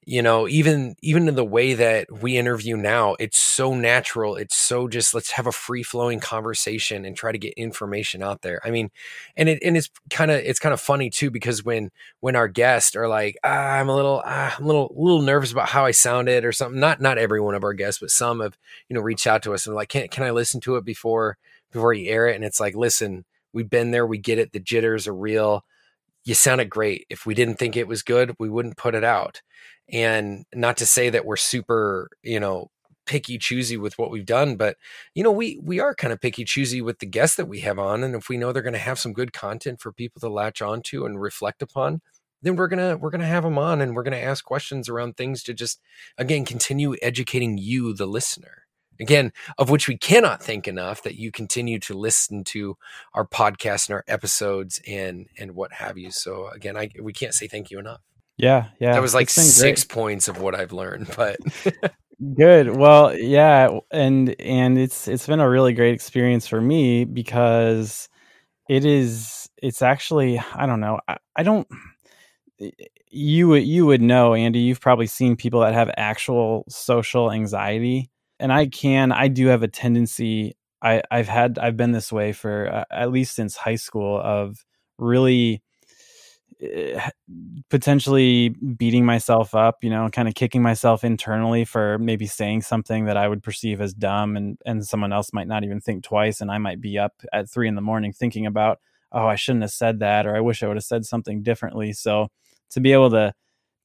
You 0.06 0.22
know 0.22 0.48
even 0.48 0.96
even 1.02 1.28
in 1.28 1.36
the 1.36 1.46
way 1.46 1.74
that 1.76 2.12
we 2.22 2.36
interview 2.38 2.76
now 2.76 3.16
it's 3.20 3.38
so 3.38 3.76
natural 3.76 4.36
it's 4.36 4.56
so 4.56 4.88
just 4.88 5.14
let's 5.14 5.32
have 5.32 5.46
a 5.46 5.52
free 5.52 5.84
flowing 5.84 6.20
conversation 6.20 7.06
and 7.06 7.16
try 7.16 7.32
to 7.32 7.38
get 7.38 7.54
information 7.54 8.24
out 8.24 8.42
there. 8.42 8.60
I 8.66 8.72
mean 8.72 8.90
and 9.38 9.48
it 9.50 9.60
and 9.64 9.78
it's 9.78 9.90
kind 10.10 10.32
of 10.32 10.38
it's 10.40 10.60
kind 10.60 10.74
of 10.74 10.82
funny 10.82 11.10
too 11.10 11.30
because 11.30 11.64
when 11.64 11.92
when 12.20 12.36
our 12.36 12.48
guests 12.48 12.96
are 12.96 13.08
like 13.08 13.38
ah, 13.44 13.50
i'm 13.50 13.90
a 13.90 13.96
little 13.96 14.22
ah, 14.26 14.56
i'm 14.58 14.64
a 14.64 14.68
little 14.68 14.94
little 14.96 15.22
nervous 15.22 15.52
about 15.52 15.70
how 15.70 15.86
i 15.86 15.92
sounded 15.92 16.46
or 16.46 16.52
something 16.52 16.80
not 16.80 17.00
not 17.02 17.18
every 17.18 17.42
one 17.42 17.56
of 17.56 17.64
our 17.64 17.74
guests 17.74 18.00
but 18.00 18.10
some 18.12 18.40
have 18.40 18.58
you 18.90 18.96
know 18.96 19.02
reached 19.02 19.28
out 19.28 19.44
to 19.44 19.54
us 19.54 19.68
and 19.68 19.76
like 19.76 19.90
can, 19.90 20.08
can 20.08 20.24
i 20.24 20.32
listen 20.32 20.60
to 20.62 20.76
it 20.76 20.86
before 20.86 21.38
before 21.72 21.94
you 21.94 22.10
air 22.12 22.28
it? 22.28 22.36
And 22.36 22.44
it's 22.44 22.60
like 22.60 22.76
listen 22.76 23.26
we've 23.54 23.70
been 23.70 23.92
there 23.92 24.06
we 24.06 24.18
get 24.18 24.40
it 24.40 24.52
the 24.52 24.60
jitters 24.60 25.08
are 25.08 25.16
real 25.16 25.64
you 26.26 26.34
sounded 26.36 26.70
great. 26.70 27.06
If 27.10 27.26
we 27.26 27.34
didn't 27.34 27.58
think 27.58 27.76
it 27.78 27.88
was 27.88 28.04
good 28.04 28.36
we 28.40 28.50
wouldn't 28.50 28.78
put 28.78 28.96
it 28.96 29.04
out. 29.04 29.42
And 29.92 30.46
not 30.54 30.78
to 30.78 30.86
say 30.86 31.10
that 31.10 31.26
we're 31.26 31.38
super 31.38 32.10
you 32.24 32.40
know 32.40 32.70
picky 33.08 33.38
choosy 33.38 33.78
with 33.78 33.98
what 33.98 34.12
we've 34.12 34.28
done 34.28 34.56
but 34.56 34.78
you 35.16 35.24
know 35.24 35.32
we 35.32 35.60
we 35.64 35.80
are 35.80 35.96
kind 35.96 36.14
of 36.14 36.22
picky 36.22 36.46
choosy 36.46 36.82
with 36.82 37.00
the 37.00 37.06
guests 37.06 37.36
that 37.36 37.48
we 37.48 37.60
have 37.62 37.80
on 37.80 38.04
and 38.04 38.16
if 38.16 38.30
we 38.30 38.38
know 38.38 38.54
they're 38.54 38.62
going 38.62 38.74
to 38.74 38.80
have 38.80 39.00
some 39.00 39.12
good 39.12 39.34
content 39.34 39.82
for 39.82 39.92
people 39.92 40.20
to 40.20 40.30
latch 40.30 40.62
onto 40.62 41.06
and 41.06 41.20
reflect 41.22 41.62
upon 41.64 42.00
then 42.42 42.56
we're 42.56 42.68
gonna 42.68 42.98
we're 42.98 43.10
gonna 43.10 43.26
have 43.26 43.44
them 43.44 43.58
on 43.58 43.82
and 43.82 43.96
we're 43.96 44.04
gonna 44.04 44.18
ask 44.18 44.46
questions 44.46 44.88
around 44.88 45.18
things 45.18 45.44
to 45.44 45.54
just 45.54 45.82
again 46.18 46.46
continue 46.46 46.96
educating 47.02 47.58
you 47.58 47.94
the 47.94 48.06
listener 48.06 48.61
again 49.02 49.34
of 49.58 49.70
which 49.70 49.88
we 49.88 49.98
cannot 49.98 50.42
thank 50.42 50.68
enough 50.68 51.04
that 51.04 51.16
you 51.16 51.32
continue 51.32 51.80
to 51.80 51.94
listen 51.94 52.44
to 52.44 52.78
our 53.14 53.26
podcast 53.26 53.90
and 53.90 53.96
our 53.96 54.06
episodes 54.08 54.80
and 54.88 55.28
and 55.38 55.56
what 55.56 55.74
have 55.74 55.98
you 55.98 56.12
so 56.12 56.48
again 56.50 56.78
i 56.78 56.90
we 57.02 57.12
can't 57.12 57.34
say 57.34 57.48
thank 57.48 57.70
you 57.70 57.80
enough 57.80 58.02
yeah, 58.42 58.70
yeah. 58.80 58.94
That 58.94 59.04
was 59.04 59.14
like 59.14 59.30
six 59.30 59.84
great. 59.84 59.94
points 59.94 60.28
of 60.28 60.42
what 60.42 60.56
I've 60.56 60.72
learned, 60.72 61.10
but 61.16 61.38
good. 62.36 62.76
Well, 62.76 63.16
yeah, 63.16 63.80
and 63.92 64.36
and 64.40 64.80
it's 64.80 65.08
it's 65.08 65.28
been 65.28 65.40
a 65.40 65.50
really 65.50 65.74
great 65.74 65.94
experience 65.94 66.48
for 66.48 66.60
me 66.60 67.06
because 67.06 68.10
it 68.68 68.84
is 68.84 69.48
it's 69.62 69.84
actually 69.84 70.40
I 70.56 70.66
don't 70.66 70.80
know 70.80 71.00
I, 71.08 71.18
I 71.36 71.44
don't 71.44 71.68
you 73.12 73.48
would 73.50 73.64
you 73.64 73.86
would 73.86 74.02
know 74.02 74.34
Andy 74.34 74.60
you've 74.60 74.82
probably 74.82 75.08
seen 75.08 75.36
people 75.36 75.60
that 75.62 75.76
have 75.76 75.92
actual 75.96 76.66
social 76.68 77.32
anxiety 77.32 78.10
and 78.42 78.52
I 78.52 78.68
can 78.68 79.12
I 79.12 79.28
do 79.30 79.48
have 79.48 79.64
a 79.64 79.68
tendency 79.68 80.56
I 80.82 81.02
I've 81.12 81.28
had 81.28 81.60
I've 81.60 81.78
been 81.78 81.92
this 81.92 82.12
way 82.12 82.34
for 82.34 82.68
uh, 82.72 82.86
at 82.92 83.12
least 83.12 83.36
since 83.36 83.56
high 83.56 83.76
school 83.76 84.20
of 84.20 84.66
really 84.98 85.62
Eh, 86.62 87.10
potentially 87.70 88.50
beating 88.50 89.04
myself 89.04 89.56
up, 89.56 89.84
you 89.84 89.90
know, 89.90 90.10
kind 90.10 90.28
of 90.28 90.36
kicking 90.36 90.62
myself 90.62 91.04
internally 91.04 91.66
for 91.66 91.98
maybe 91.98 92.28
saying 92.28 92.62
something 92.62 93.06
that 93.06 93.18
I 93.18 93.28
would 93.28 93.42
perceive 93.42 93.82
as 93.82 93.96
dumb 93.96 94.38
and 94.38 94.60
and 94.64 94.86
someone 94.86 95.12
else 95.12 95.34
might 95.34 95.48
not 95.48 95.64
even 95.64 95.82
think 95.82 96.04
twice 96.04 96.40
and 96.40 96.52
I 96.52 96.60
might 96.60 96.80
be 96.80 97.00
up 97.00 97.14
at 97.34 97.50
three 97.50 97.68
in 97.68 97.74
the 97.76 97.82
morning 97.82 98.14
thinking 98.14 98.46
about, 98.46 98.80
oh, 99.12 99.26
I 99.26 99.36
shouldn't 99.36 99.64
have 99.64 99.72
said 99.72 100.00
that 100.00 100.28
or 100.28 100.36
I 100.36 100.42
wish 100.42 100.62
I 100.62 100.68
would 100.68 100.78
have 100.78 100.84
said 100.84 101.06
something 101.06 101.42
differently. 101.42 101.94
So 101.94 102.28
to 102.72 102.80
be 102.80 102.94
able 102.94 103.10
to 103.12 103.34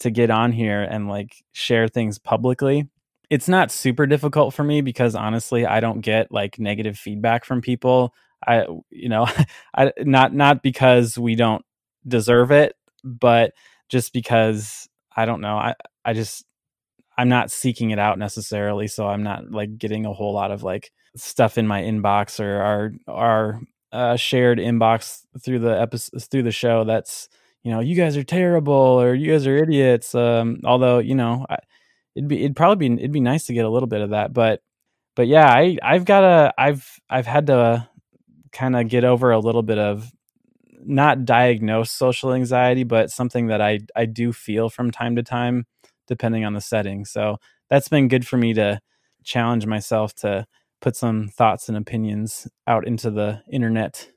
to 0.01 0.11
get 0.11 0.31
on 0.31 0.53
here 0.53 0.83
and 0.83 1.09
like 1.09 1.45
share 1.53 1.89
things 1.89 2.19
publicly, 2.19 2.89
it's 3.31 3.49
not 3.49 3.71
super 3.71 4.07
difficult 4.07 4.55
for 4.55 4.65
me 4.65 4.81
because 4.81 5.15
honestly, 5.15 5.67
I 5.67 5.81
don't 5.81 6.01
get 6.01 6.31
like 6.31 6.59
negative 6.59 6.99
feedback 6.99 7.45
from 7.45 7.61
people. 7.61 8.15
I 8.47 8.67
you 8.91 9.09
know, 9.09 9.27
I 9.77 9.93
not 10.01 10.35
not 10.35 10.63
because 10.63 11.19
we 11.19 11.35
don't 11.35 11.65
deserve 12.07 12.51
it, 12.51 12.77
but 13.05 13.53
just 13.89 14.13
because 14.13 14.89
I 15.17 15.25
don't 15.27 15.41
know, 15.41 15.57
I 15.57 15.75
I 16.05 16.13
just 16.13 16.45
I'm 17.19 17.29
not 17.29 17.51
seeking 17.51 17.91
it 17.91 17.99
out 17.99 18.19
necessarily, 18.19 18.89
so 18.89 19.09
I'm 19.09 19.23
not 19.23 19.51
like 19.51 19.79
getting 19.79 20.07
a 20.07 20.13
whole 20.13 20.35
lot 20.35 20.51
of 20.51 20.63
like 20.63 20.93
stuff 21.17 21.59
in 21.59 21.67
my 21.67 21.83
inbox 21.83 22.41
or 22.41 22.61
our 22.63 22.93
our 23.09 23.61
uh, 23.93 24.17
shared 24.17 24.59
inbox 24.59 25.23
through 25.43 25.61
the 25.61 25.81
episode 25.81 26.23
through 26.25 26.43
the 26.43 26.51
show 26.51 26.85
that's 26.85 27.29
you 27.63 27.71
know 27.71 27.81
you 27.81 27.97
guys 27.97 28.17
are 28.17 28.25
terrible 28.25 28.73
or 28.75 29.15
you 29.15 29.33
guys 29.33 29.47
are 29.47 29.57
idiots. 29.57 30.15
Um, 30.15 30.61
although 30.65 30.99
you 30.99 31.15
know 31.15 31.47
I, 31.49 31.57
it'd 32.17 32.29
be 32.29 32.41
it'd 32.41 32.57
probably 32.57 32.89
be 32.89 32.95
it'd 32.95 33.13
be 33.13 33.21
nice 33.21 33.47
to 33.47 33.53
get 33.53 33.65
a 33.65 33.71
little 33.71 33.87
bit 33.87 34.01
of 34.01 34.11
that, 34.11 34.33
but 34.33 34.61
but 35.15 35.29
yeah, 35.29 35.49
I 35.49 35.77
I've 35.83 36.05
got 36.05 36.25
a 36.25 36.53
I've 36.59 36.99
I've 37.09 37.27
had 37.27 37.47
to 37.49 37.89
kind 38.53 38.75
of 38.75 38.89
get 38.89 39.05
over 39.05 39.31
a 39.31 39.39
little 39.39 39.63
bit 39.63 39.79
of 39.79 40.11
not 40.85 41.25
diagnose 41.25 41.91
social 41.91 42.33
anxiety, 42.33 42.85
but 42.85 43.11
something 43.11 43.49
that 43.49 43.61
I 43.61 43.81
I 43.95 44.07
do 44.07 44.33
feel 44.33 44.71
from 44.71 44.91
time 44.91 45.17
to 45.17 45.23
time, 45.23 45.67
depending 46.07 46.45
on 46.45 46.55
the 46.55 46.61
setting. 46.61 47.05
So 47.05 47.37
that's 47.69 47.89
been 47.89 48.09
good 48.09 48.27
for 48.27 48.37
me 48.37 48.55
to 48.55 48.81
challenge 49.25 49.67
myself 49.67 50.15
to 50.15 50.47
put 50.81 50.97
some 50.97 51.29
thoughts 51.29 51.69
and 51.69 51.77
opinions 51.77 52.49
out 52.67 52.87
into 52.87 53.11
the 53.11 53.43
internet. 53.51 54.11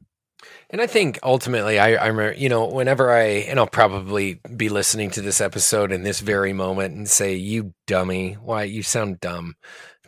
And 0.69 0.81
I 0.81 0.87
think 0.87 1.19
ultimately, 1.23 1.79
I, 1.79 1.95
I 1.95 2.07
remember, 2.07 2.33
you 2.33 2.49
know, 2.49 2.65
whenever 2.65 3.11
I, 3.11 3.23
and 3.23 3.59
I'll 3.59 3.67
probably 3.67 4.39
be 4.55 4.69
listening 4.69 5.09
to 5.11 5.21
this 5.21 5.41
episode 5.41 5.91
in 5.91 6.03
this 6.03 6.19
very 6.19 6.53
moment 6.53 6.95
and 6.95 7.09
say, 7.09 7.35
"You 7.35 7.73
dummy, 7.87 8.33
why 8.33 8.63
you 8.63 8.83
sound 8.83 9.19
dumb." 9.19 9.55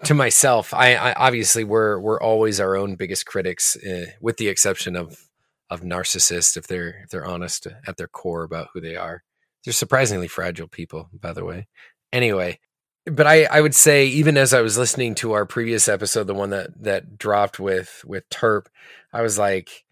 To 0.06 0.14
myself, 0.14 0.74
I, 0.74 0.96
I 0.96 1.14
obviously 1.14 1.64
we're 1.64 2.00
we're 2.00 2.22
always 2.22 2.60
our 2.60 2.76
own 2.76 2.96
biggest 2.96 3.26
critics, 3.26 3.76
uh, 3.76 4.08
with 4.20 4.38
the 4.38 4.48
exception 4.48 4.96
of 4.96 5.30
of 5.70 5.82
narcissists 5.82 6.58
if 6.58 6.68
they're 6.68 7.02
if 7.04 7.10
they're 7.10 7.26
honest 7.26 7.68
at 7.88 7.98
their 7.98 8.08
core 8.08 8.44
about 8.44 8.70
who 8.74 8.82
they 8.82 8.96
are. 8.96 9.24
They're 9.64 9.74
surprisingly 9.74 10.28
fragile 10.28 10.68
people, 10.68 11.10
by 11.14 11.34
the 11.34 11.46
way. 11.46 11.68
Anyway, 12.12 12.60
but 13.06 13.26
I, 13.26 13.46
I 13.46 13.62
would 13.62 13.76
say 13.76 14.06
even 14.08 14.38
as 14.38 14.54
I 14.54 14.62
was 14.62 14.78
listening 14.78 15.16
to 15.16 15.32
our 15.32 15.46
previous 15.46 15.88
episode, 15.88 16.28
the 16.28 16.36
one 16.36 16.52
that 16.52 16.84
that 16.84 17.18
dropped 17.18 17.60
with 17.60 18.04
with 18.06 18.30
Terp, 18.30 18.68
I 19.12 19.22
was 19.22 19.38
like, 19.40 19.86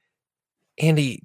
Andy, 0.80 1.22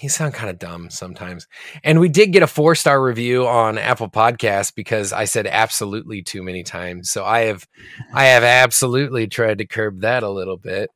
you 0.00 0.08
sound 0.08 0.34
kind 0.34 0.50
of 0.50 0.58
dumb 0.58 0.88
sometimes. 0.88 1.48
And 1.82 1.98
we 1.98 2.08
did 2.08 2.32
get 2.32 2.42
a 2.42 2.46
four 2.46 2.74
star 2.74 3.02
review 3.02 3.46
on 3.46 3.76
Apple 3.76 4.08
Podcasts 4.08 4.74
because 4.74 5.12
I 5.12 5.24
said 5.24 5.46
absolutely 5.46 6.22
too 6.22 6.42
many 6.42 6.62
times. 6.62 7.10
So 7.10 7.24
I 7.24 7.40
have 7.42 7.66
I 8.12 8.26
have 8.26 8.44
absolutely 8.44 9.26
tried 9.26 9.58
to 9.58 9.66
curb 9.66 10.02
that 10.02 10.22
a 10.22 10.30
little 10.30 10.56
bit 10.56 10.90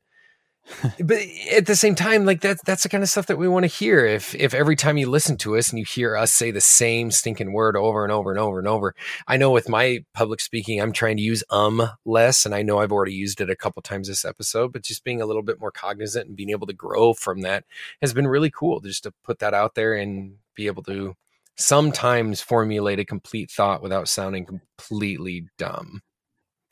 but 0.99 1.19
at 1.51 1.65
the 1.65 1.75
same 1.75 1.95
time, 1.95 2.25
like 2.25 2.41
that's 2.41 2.61
that's 2.63 2.83
the 2.83 2.89
kind 2.89 3.03
of 3.03 3.09
stuff 3.09 3.27
that 3.27 3.37
we 3.37 3.47
want 3.47 3.63
to 3.63 3.67
hear. 3.67 4.05
If 4.05 4.35
if 4.35 4.53
every 4.53 4.75
time 4.75 4.97
you 4.97 5.09
listen 5.09 5.37
to 5.37 5.57
us 5.57 5.69
and 5.69 5.79
you 5.79 5.85
hear 5.85 6.15
us 6.15 6.33
say 6.33 6.51
the 6.51 6.61
same 6.61 7.11
stinking 7.11 7.53
word 7.53 7.75
over 7.75 8.03
and 8.03 8.11
over 8.11 8.31
and 8.31 8.39
over 8.39 8.59
and 8.59 8.67
over, 8.67 8.95
I 9.27 9.37
know 9.37 9.51
with 9.51 9.69
my 9.69 10.03
public 10.13 10.39
speaking, 10.41 10.81
I'm 10.81 10.91
trying 10.91 11.17
to 11.17 11.23
use 11.23 11.43
um 11.49 11.81
less, 12.05 12.45
and 12.45 12.53
I 12.53 12.61
know 12.61 12.79
I've 12.79 12.91
already 12.91 13.13
used 13.13 13.41
it 13.41 13.49
a 13.49 13.55
couple 13.55 13.81
times 13.81 14.07
this 14.07 14.25
episode, 14.25 14.73
but 14.73 14.83
just 14.83 15.03
being 15.03 15.21
a 15.21 15.25
little 15.25 15.43
bit 15.43 15.59
more 15.59 15.71
cognizant 15.71 16.27
and 16.27 16.35
being 16.35 16.51
able 16.51 16.67
to 16.67 16.73
grow 16.73 17.13
from 17.13 17.41
that 17.41 17.65
has 18.01 18.13
been 18.13 18.27
really 18.27 18.51
cool. 18.51 18.79
Just 18.79 19.03
to 19.03 19.13
put 19.23 19.39
that 19.39 19.53
out 19.53 19.75
there 19.75 19.93
and 19.93 20.35
be 20.55 20.67
able 20.67 20.83
to 20.83 21.15
sometimes 21.57 22.41
formulate 22.41 22.99
a 22.99 23.05
complete 23.05 23.51
thought 23.51 23.81
without 23.81 24.07
sounding 24.07 24.45
completely 24.45 25.47
dumb. 25.57 26.01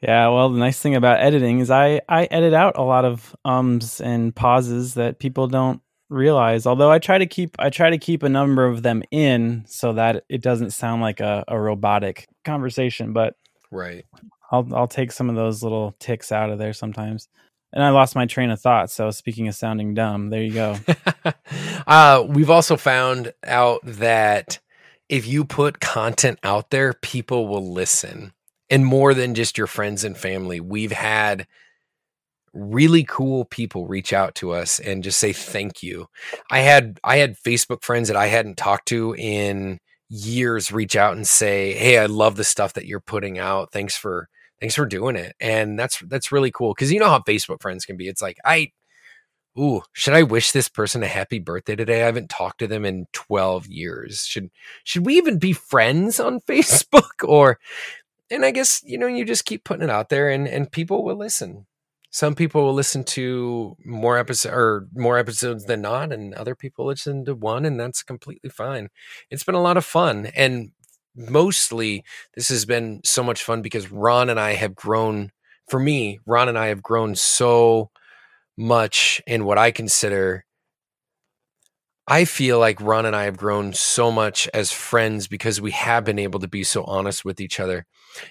yeah, 0.00 0.28
well, 0.28 0.48
the 0.50 0.58
nice 0.58 0.80
thing 0.80 0.94
about 0.94 1.20
editing 1.20 1.60
is 1.60 1.70
I 1.70 2.00
I 2.08 2.24
edit 2.24 2.54
out 2.54 2.78
a 2.78 2.82
lot 2.82 3.04
of 3.04 3.36
ums 3.44 4.00
and 4.00 4.34
pauses 4.34 4.94
that 4.94 5.18
people 5.18 5.46
don't 5.46 5.80
realize. 6.08 6.66
Although 6.66 6.90
I 6.90 6.98
try 6.98 7.18
to 7.18 7.26
keep 7.26 7.56
I 7.58 7.70
try 7.70 7.90
to 7.90 7.98
keep 7.98 8.22
a 8.22 8.28
number 8.28 8.66
of 8.66 8.82
them 8.82 9.02
in 9.10 9.64
so 9.66 9.92
that 9.94 10.24
it 10.28 10.42
doesn't 10.42 10.70
sound 10.70 11.02
like 11.02 11.20
a, 11.20 11.44
a 11.48 11.58
robotic 11.58 12.28
conversation. 12.44 13.12
But 13.12 13.34
right, 13.70 14.04
I'll 14.50 14.68
I'll 14.74 14.88
take 14.88 15.12
some 15.12 15.28
of 15.28 15.36
those 15.36 15.62
little 15.62 15.94
ticks 15.98 16.32
out 16.32 16.50
of 16.50 16.58
there 16.58 16.72
sometimes. 16.72 17.28
And 17.72 17.82
I 17.82 17.90
lost 17.90 18.14
my 18.14 18.26
train 18.26 18.50
of 18.50 18.60
thought. 18.60 18.90
So 18.90 19.10
speaking 19.10 19.48
of 19.48 19.56
sounding 19.56 19.94
dumb, 19.94 20.30
there 20.30 20.42
you 20.42 20.52
go. 20.52 20.76
uh, 21.88 22.24
we've 22.26 22.50
also 22.50 22.76
found 22.76 23.32
out 23.44 23.80
that 23.82 24.60
if 25.08 25.26
you 25.26 25.44
put 25.44 25.80
content 25.80 26.38
out 26.44 26.70
there, 26.70 26.92
people 26.92 27.48
will 27.48 27.72
listen 27.72 28.32
and 28.70 28.84
more 28.84 29.14
than 29.14 29.34
just 29.34 29.58
your 29.58 29.66
friends 29.66 30.04
and 30.04 30.16
family. 30.16 30.60
We've 30.60 30.92
had 30.92 31.46
really 32.52 33.04
cool 33.04 33.44
people 33.46 33.86
reach 33.86 34.12
out 34.12 34.34
to 34.36 34.52
us 34.52 34.78
and 34.78 35.02
just 35.02 35.18
say 35.18 35.32
thank 35.32 35.82
you. 35.82 36.06
I 36.50 36.60
had 36.60 36.98
I 37.04 37.16
had 37.16 37.36
Facebook 37.36 37.82
friends 37.82 38.08
that 38.08 38.16
I 38.16 38.26
hadn't 38.26 38.56
talked 38.56 38.86
to 38.88 39.14
in 39.16 39.78
years 40.08 40.72
reach 40.72 40.96
out 40.96 41.16
and 41.16 41.26
say, 41.26 41.72
"Hey, 41.74 41.98
I 41.98 42.06
love 42.06 42.36
the 42.36 42.44
stuff 42.44 42.74
that 42.74 42.86
you're 42.86 43.00
putting 43.00 43.38
out. 43.38 43.72
Thanks 43.72 43.96
for 43.96 44.28
thanks 44.60 44.74
for 44.76 44.86
doing 44.86 45.16
it." 45.16 45.34
And 45.40 45.78
that's 45.78 45.98
that's 46.00 46.32
really 46.32 46.52
cool 46.52 46.74
cuz 46.74 46.92
you 46.92 47.00
know 47.00 47.08
how 47.08 47.20
Facebook 47.20 47.60
friends 47.62 47.84
can 47.84 47.96
be. 47.96 48.08
It's 48.08 48.22
like, 48.22 48.38
"I 48.44 48.70
Ooh, 49.58 49.82
should 49.92 50.14
I 50.14 50.24
wish 50.24 50.50
this 50.50 50.68
person 50.68 51.04
a 51.04 51.06
happy 51.06 51.38
birthday 51.38 51.76
today? 51.76 52.02
I 52.02 52.06
haven't 52.06 52.28
talked 52.28 52.58
to 52.58 52.66
them 52.66 52.84
in 52.84 53.06
12 53.12 53.66
years. 53.68 54.26
Should 54.26 54.50
should 54.82 55.06
we 55.06 55.16
even 55.16 55.38
be 55.38 55.52
friends 55.52 56.18
on 56.18 56.40
Facebook 56.48 57.22
or 57.22 57.58
and 58.30 58.44
I 58.44 58.50
guess 58.50 58.82
you 58.84 58.98
know 58.98 59.06
you 59.06 59.24
just 59.24 59.44
keep 59.44 59.64
putting 59.64 59.84
it 59.84 59.90
out 59.90 60.08
there, 60.08 60.28
and 60.30 60.46
and 60.48 60.70
people 60.70 61.04
will 61.04 61.16
listen. 61.16 61.66
Some 62.10 62.36
people 62.36 62.62
will 62.64 62.74
listen 62.74 63.02
to 63.04 63.76
more 63.84 64.16
episodes 64.16 64.54
or 64.54 64.86
more 64.94 65.18
episodes 65.18 65.64
than 65.64 65.82
not, 65.82 66.12
and 66.12 66.32
other 66.34 66.54
people 66.54 66.86
listen 66.86 67.24
to 67.24 67.34
one, 67.34 67.64
and 67.64 67.78
that's 67.78 68.02
completely 68.02 68.50
fine. 68.50 68.88
It's 69.30 69.44
been 69.44 69.56
a 69.56 69.62
lot 69.62 69.76
of 69.76 69.84
fun, 69.84 70.26
and 70.26 70.70
mostly 71.16 72.04
this 72.34 72.48
has 72.48 72.64
been 72.64 73.00
so 73.04 73.22
much 73.22 73.42
fun 73.42 73.62
because 73.62 73.90
Ron 73.90 74.30
and 74.30 74.38
I 74.40 74.52
have 74.52 74.74
grown. 74.74 75.30
For 75.68 75.80
me, 75.80 76.20
Ron 76.26 76.48
and 76.48 76.58
I 76.58 76.66
have 76.66 76.82
grown 76.82 77.14
so 77.14 77.90
much 78.56 79.22
in 79.26 79.44
what 79.44 79.58
I 79.58 79.70
consider. 79.70 80.44
I 82.06 82.26
feel 82.26 82.58
like 82.58 82.82
Ron 82.82 83.06
and 83.06 83.16
I 83.16 83.24
have 83.24 83.38
grown 83.38 83.72
so 83.72 84.12
much 84.12 84.46
as 84.52 84.70
friends 84.70 85.26
because 85.26 85.58
we 85.58 85.70
have 85.70 86.04
been 86.04 86.18
able 86.18 86.38
to 86.40 86.48
be 86.48 86.62
so 86.62 86.84
honest 86.84 87.24
with 87.24 87.40
each 87.40 87.58
other. 87.58 87.86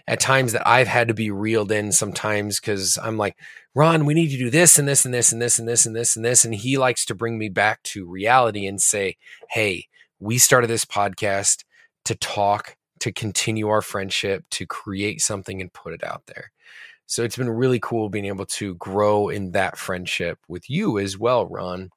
At 0.08 0.20
times 0.20 0.52
that 0.52 0.68
I've 0.68 0.88
had 0.88 1.08
to 1.08 1.16
be 1.16 1.32
reeled 1.32 1.72
in 1.72 1.92
sometimes 1.92 2.60
because 2.60 3.00
I'm 3.02 3.18
like, 3.18 3.36
Ron, 3.74 4.06
we 4.06 4.14
need 4.14 4.30
to 4.30 4.38
do 4.38 4.52
this 4.52 4.78
and 4.78 4.88
this 4.88 5.06
and 5.06 5.14
this 5.14 5.32
and 5.32 5.42
this 5.42 5.58
and 5.58 5.68
this 5.68 5.88
and 5.88 5.96
this 5.96 6.16
and 6.16 6.24
this. 6.24 6.46
And 6.46 6.54
he 6.54 6.78
likes 6.78 7.04
to 7.06 7.16
bring 7.16 7.40
me 7.40 7.50
back 7.50 7.82
to 7.84 8.06
reality 8.06 8.68
and 8.68 8.80
say, 8.80 9.18
Hey, 9.50 9.88
we 10.20 10.38
started 10.38 10.68
this 10.68 10.86
podcast 10.86 11.64
to 12.06 12.14
talk, 12.16 12.78
to 13.00 13.12
continue 13.12 13.70
our 13.70 13.82
friendship, 13.82 14.46
to 14.52 14.68
create 14.68 15.20
something 15.20 15.60
and 15.60 15.74
put 15.74 15.94
it 15.94 16.04
out 16.04 16.28
there. 16.28 16.52
So 17.08 17.24
it's 17.24 17.38
been 17.38 17.50
really 17.50 17.80
cool 17.80 18.10
being 18.10 18.26
able 18.26 18.46
to 18.46 18.76
grow 18.76 19.30
in 19.30 19.52
that 19.52 19.80
friendship 19.80 20.38
with 20.48 20.70
you 20.70 21.00
as 21.00 21.18
well, 21.18 21.48
Ron. 21.48 21.90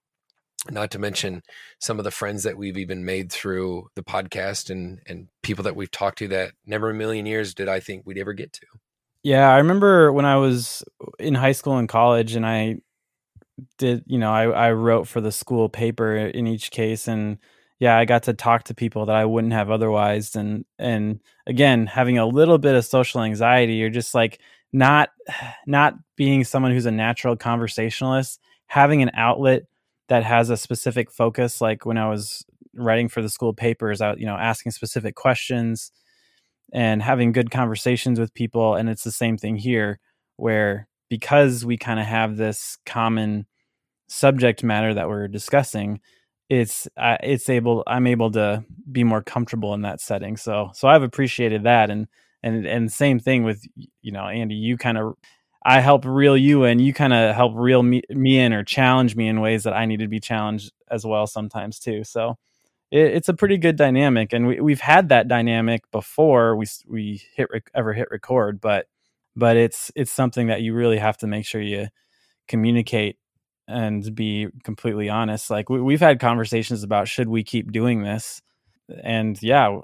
Not 0.71 0.91
to 0.93 0.99
mention 0.99 1.43
some 1.79 1.99
of 1.99 2.05
the 2.05 2.11
friends 2.11 2.43
that 2.43 2.57
we've 2.57 2.79
even 2.79 3.05
made 3.05 3.31
through 3.31 3.89
the 3.95 4.03
podcast 4.03 4.71
and 4.71 5.01
and 5.07 5.29
people 5.43 5.65
that 5.65 5.77
we've 5.77 5.91
talked 5.91 6.19
to 6.19 6.29
that 6.29 6.53
never 6.67 6.91
a 6.91 6.95
million 6.95 7.27
years 7.27 7.55
did 7.55 7.69
I 7.69 7.81
think 7.81 8.05
we'd 8.07 8.19
ever 8.19 8.33
get 8.33 8.53
to. 8.55 8.67
Yeah, 9.23 9.51
I 9.51 9.59
remember 9.59 10.13
when 10.13 10.25
I 10.25 10.37
was 10.37 10.85
in 11.19 11.35
high 11.35 11.53
school 11.53 11.79
and 11.79 11.89
college 11.89 12.35
and 12.35 12.47
I 12.47 12.77
did, 13.79 14.05
you 14.07 14.19
know, 14.19 14.33
I, 14.33 14.69
I 14.69 14.73
wrote 14.73 15.09
for 15.09 15.21
the 15.21 15.33
school 15.33 15.69
paper 15.69 16.17
in 16.17 16.47
each 16.47 16.71
case 16.71 17.09
and 17.09 17.39
yeah, 17.79 17.99
I 17.99 18.05
got 18.05 18.23
to 18.25 18.33
talk 18.33 18.65
to 18.65 18.75
people 18.75 19.07
that 19.07 19.17
I 19.17 19.25
wouldn't 19.25 19.53
have 19.53 19.71
otherwise. 19.71 20.35
And 20.35 20.65
and 20.79 21.21
again, 21.47 21.87
having 21.87 22.19
a 22.19 22.27
little 22.27 22.59
bit 22.59 22.75
of 22.75 22.85
social 22.85 23.23
anxiety, 23.23 23.75
you're 23.75 23.91
just 23.91 24.15
like 24.15 24.41
not 24.73 25.11
not 25.67 25.95
being 26.17 26.45
someone 26.45 26.73
who's 26.73 26.87
a 26.87 26.91
natural 26.91 27.37
conversationalist, 27.37 28.41
having 28.67 29.03
an 29.03 29.11
outlet 29.15 29.65
that 30.09 30.25
has 30.25 30.51
a 30.51 30.57
specific 30.57 31.11
focus. 31.11 31.61
Like 31.61 31.87
when 31.87 31.99
I 31.99 32.09
was 32.09 32.45
writing 32.75 33.09
for 33.09 33.23
the 33.23 33.29
school 33.29 33.55
papers, 33.55 34.01
out 34.01 34.19
you 34.21 34.27
know 34.27 34.37
asking 34.37 34.73
specific 34.73 35.15
questions 35.15 35.93
and 36.73 37.03
having 37.03 37.33
good 37.33 37.51
conversations 37.51 38.21
with 38.21 38.35
people. 38.35 38.75
And 38.75 38.89
it's 38.89 39.05
the 39.05 39.13
same 39.13 39.39
thing 39.39 39.57
here, 39.57 40.01
where 40.37 40.89
because 41.09 41.65
we 41.65 41.77
kind 41.77 42.01
of 42.01 42.07
have 42.07 42.37
this 42.37 42.79
common 42.87 43.47
subject 44.09 44.65
matter 44.65 44.95
that 44.95 45.09
we're 45.09 45.29
discussing 45.29 46.01
it's 46.49 46.87
uh, 46.97 47.17
it's 47.23 47.49
able 47.49 47.83
I'm 47.87 48.07
able 48.07 48.31
to 48.33 48.65
be 48.91 49.05
more 49.05 49.23
comfortable 49.23 49.75
in 49.75 49.83
that 49.83 50.01
setting. 50.01 50.37
So 50.37 50.71
so 50.75 50.89
I've 50.89 51.03
appreciated 51.03 51.65
that 51.65 51.91
and 51.91 52.07
and 52.43 52.67
and 52.67 52.93
same 52.93 53.19
thing 53.19 53.43
with 53.43 53.65
you 54.03 54.13
know 54.13 54.27
Andy 54.27 54.55
you 54.55 54.77
kind 54.77 54.99
of 54.99 55.15
I 55.69 55.81
help 55.81 56.05
reel 56.05 56.37
you 56.37 56.63
in. 56.63 56.79
You 56.79 56.95
kind 56.95 57.13
of 57.13 57.35
help 57.35 57.53
reel 57.57 57.83
me, 57.83 58.01
me 58.11 58.39
in 58.39 58.53
or 58.53 58.63
challenge 58.63 59.17
me 59.17 59.27
in 59.27 59.41
ways 59.41 59.65
that 59.65 59.75
I 59.75 59.85
need 59.85 59.99
to 59.99 60.07
be 60.07 60.21
challenged 60.21 60.73
as 60.89 61.05
well 61.05 61.27
sometimes 61.27 61.81
too. 61.81 62.05
So 62.05 62.37
it, 62.93 63.01
it's 63.01 63.29
a 63.29 63.35
pretty 63.35 63.59
good 63.59 63.75
dynamic 63.75 64.33
and 64.33 64.47
we 64.47 64.61
we've 64.61 64.81
had 64.81 65.09
that 65.09 65.27
dynamic 65.27 65.91
before 65.91 66.55
we 66.55 66.67
we 66.87 67.23
hit 67.35 67.49
rec- 67.53 67.71
ever 67.75 67.93
hit 67.93 68.09
record 68.13 68.61
but 68.61 68.87
but 69.35 69.57
it's 69.57 69.91
it's 69.97 70.13
something 70.13 70.47
that 70.47 70.63
you 70.63 70.73
really 70.73 70.99
have 70.99 71.17
to 71.19 71.27
make 71.27 71.45
sure 71.45 71.61
you 71.61 71.89
communicate 72.47 73.19
and 73.69 74.15
be 74.15 74.47
completely 74.63 75.09
honest. 75.09 75.51
Like 75.51 75.69
we, 75.69 75.95
have 75.95 76.01
had 76.01 76.21
conversations 76.21 76.85
about 76.85 77.09
should 77.09 77.29
we 77.29 77.43
keep 77.43 77.73
doing 77.73 78.03
this? 78.03 78.41
And 79.03 79.37
yeah 79.43 79.81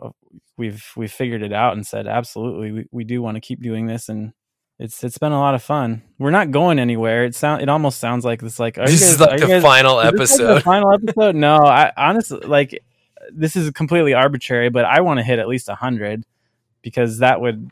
we've 0.56 0.92
we've 0.96 1.12
figured 1.12 1.42
it 1.42 1.52
out 1.52 1.72
and 1.72 1.84
said 1.84 2.06
absolutely 2.06 2.70
we, 2.72 2.86
we 2.92 3.04
do 3.04 3.20
want 3.20 3.34
to 3.36 3.40
keep 3.40 3.60
doing 3.60 3.86
this 3.86 4.08
and 4.08 4.32
it's 4.78 5.04
it's 5.04 5.18
been 5.18 5.32
a 5.32 5.38
lot 5.38 5.54
of 5.54 5.62
fun 5.62 6.02
we're 6.18 6.30
not 6.30 6.50
going 6.50 6.78
anywhere 6.78 7.24
it 7.24 7.34
sound 7.34 7.62
it 7.62 7.68
almost 7.68 8.00
sounds 8.00 8.24
like 8.24 8.40
this 8.40 8.58
like 8.58 8.74
this 8.74 9.00
guys, 9.00 9.02
is 9.02 9.20
like 9.20 9.40
the 9.40 9.46
guys, 9.46 9.62
final 9.62 10.00
episode 10.00 10.46
like 10.46 10.54
the 10.56 10.60
final 10.60 10.92
episode 10.94 11.34
no 11.34 11.58
i 11.58 11.92
honestly 11.96 12.40
like 12.40 12.82
this 13.30 13.54
is 13.54 13.70
completely 13.70 14.14
arbitrary 14.14 14.70
but 14.70 14.84
i 14.84 15.00
want 15.00 15.18
to 15.18 15.24
hit 15.24 15.38
at 15.38 15.48
least 15.48 15.68
100 15.68 16.24
because 16.82 17.18
that 17.18 17.40
would 17.40 17.70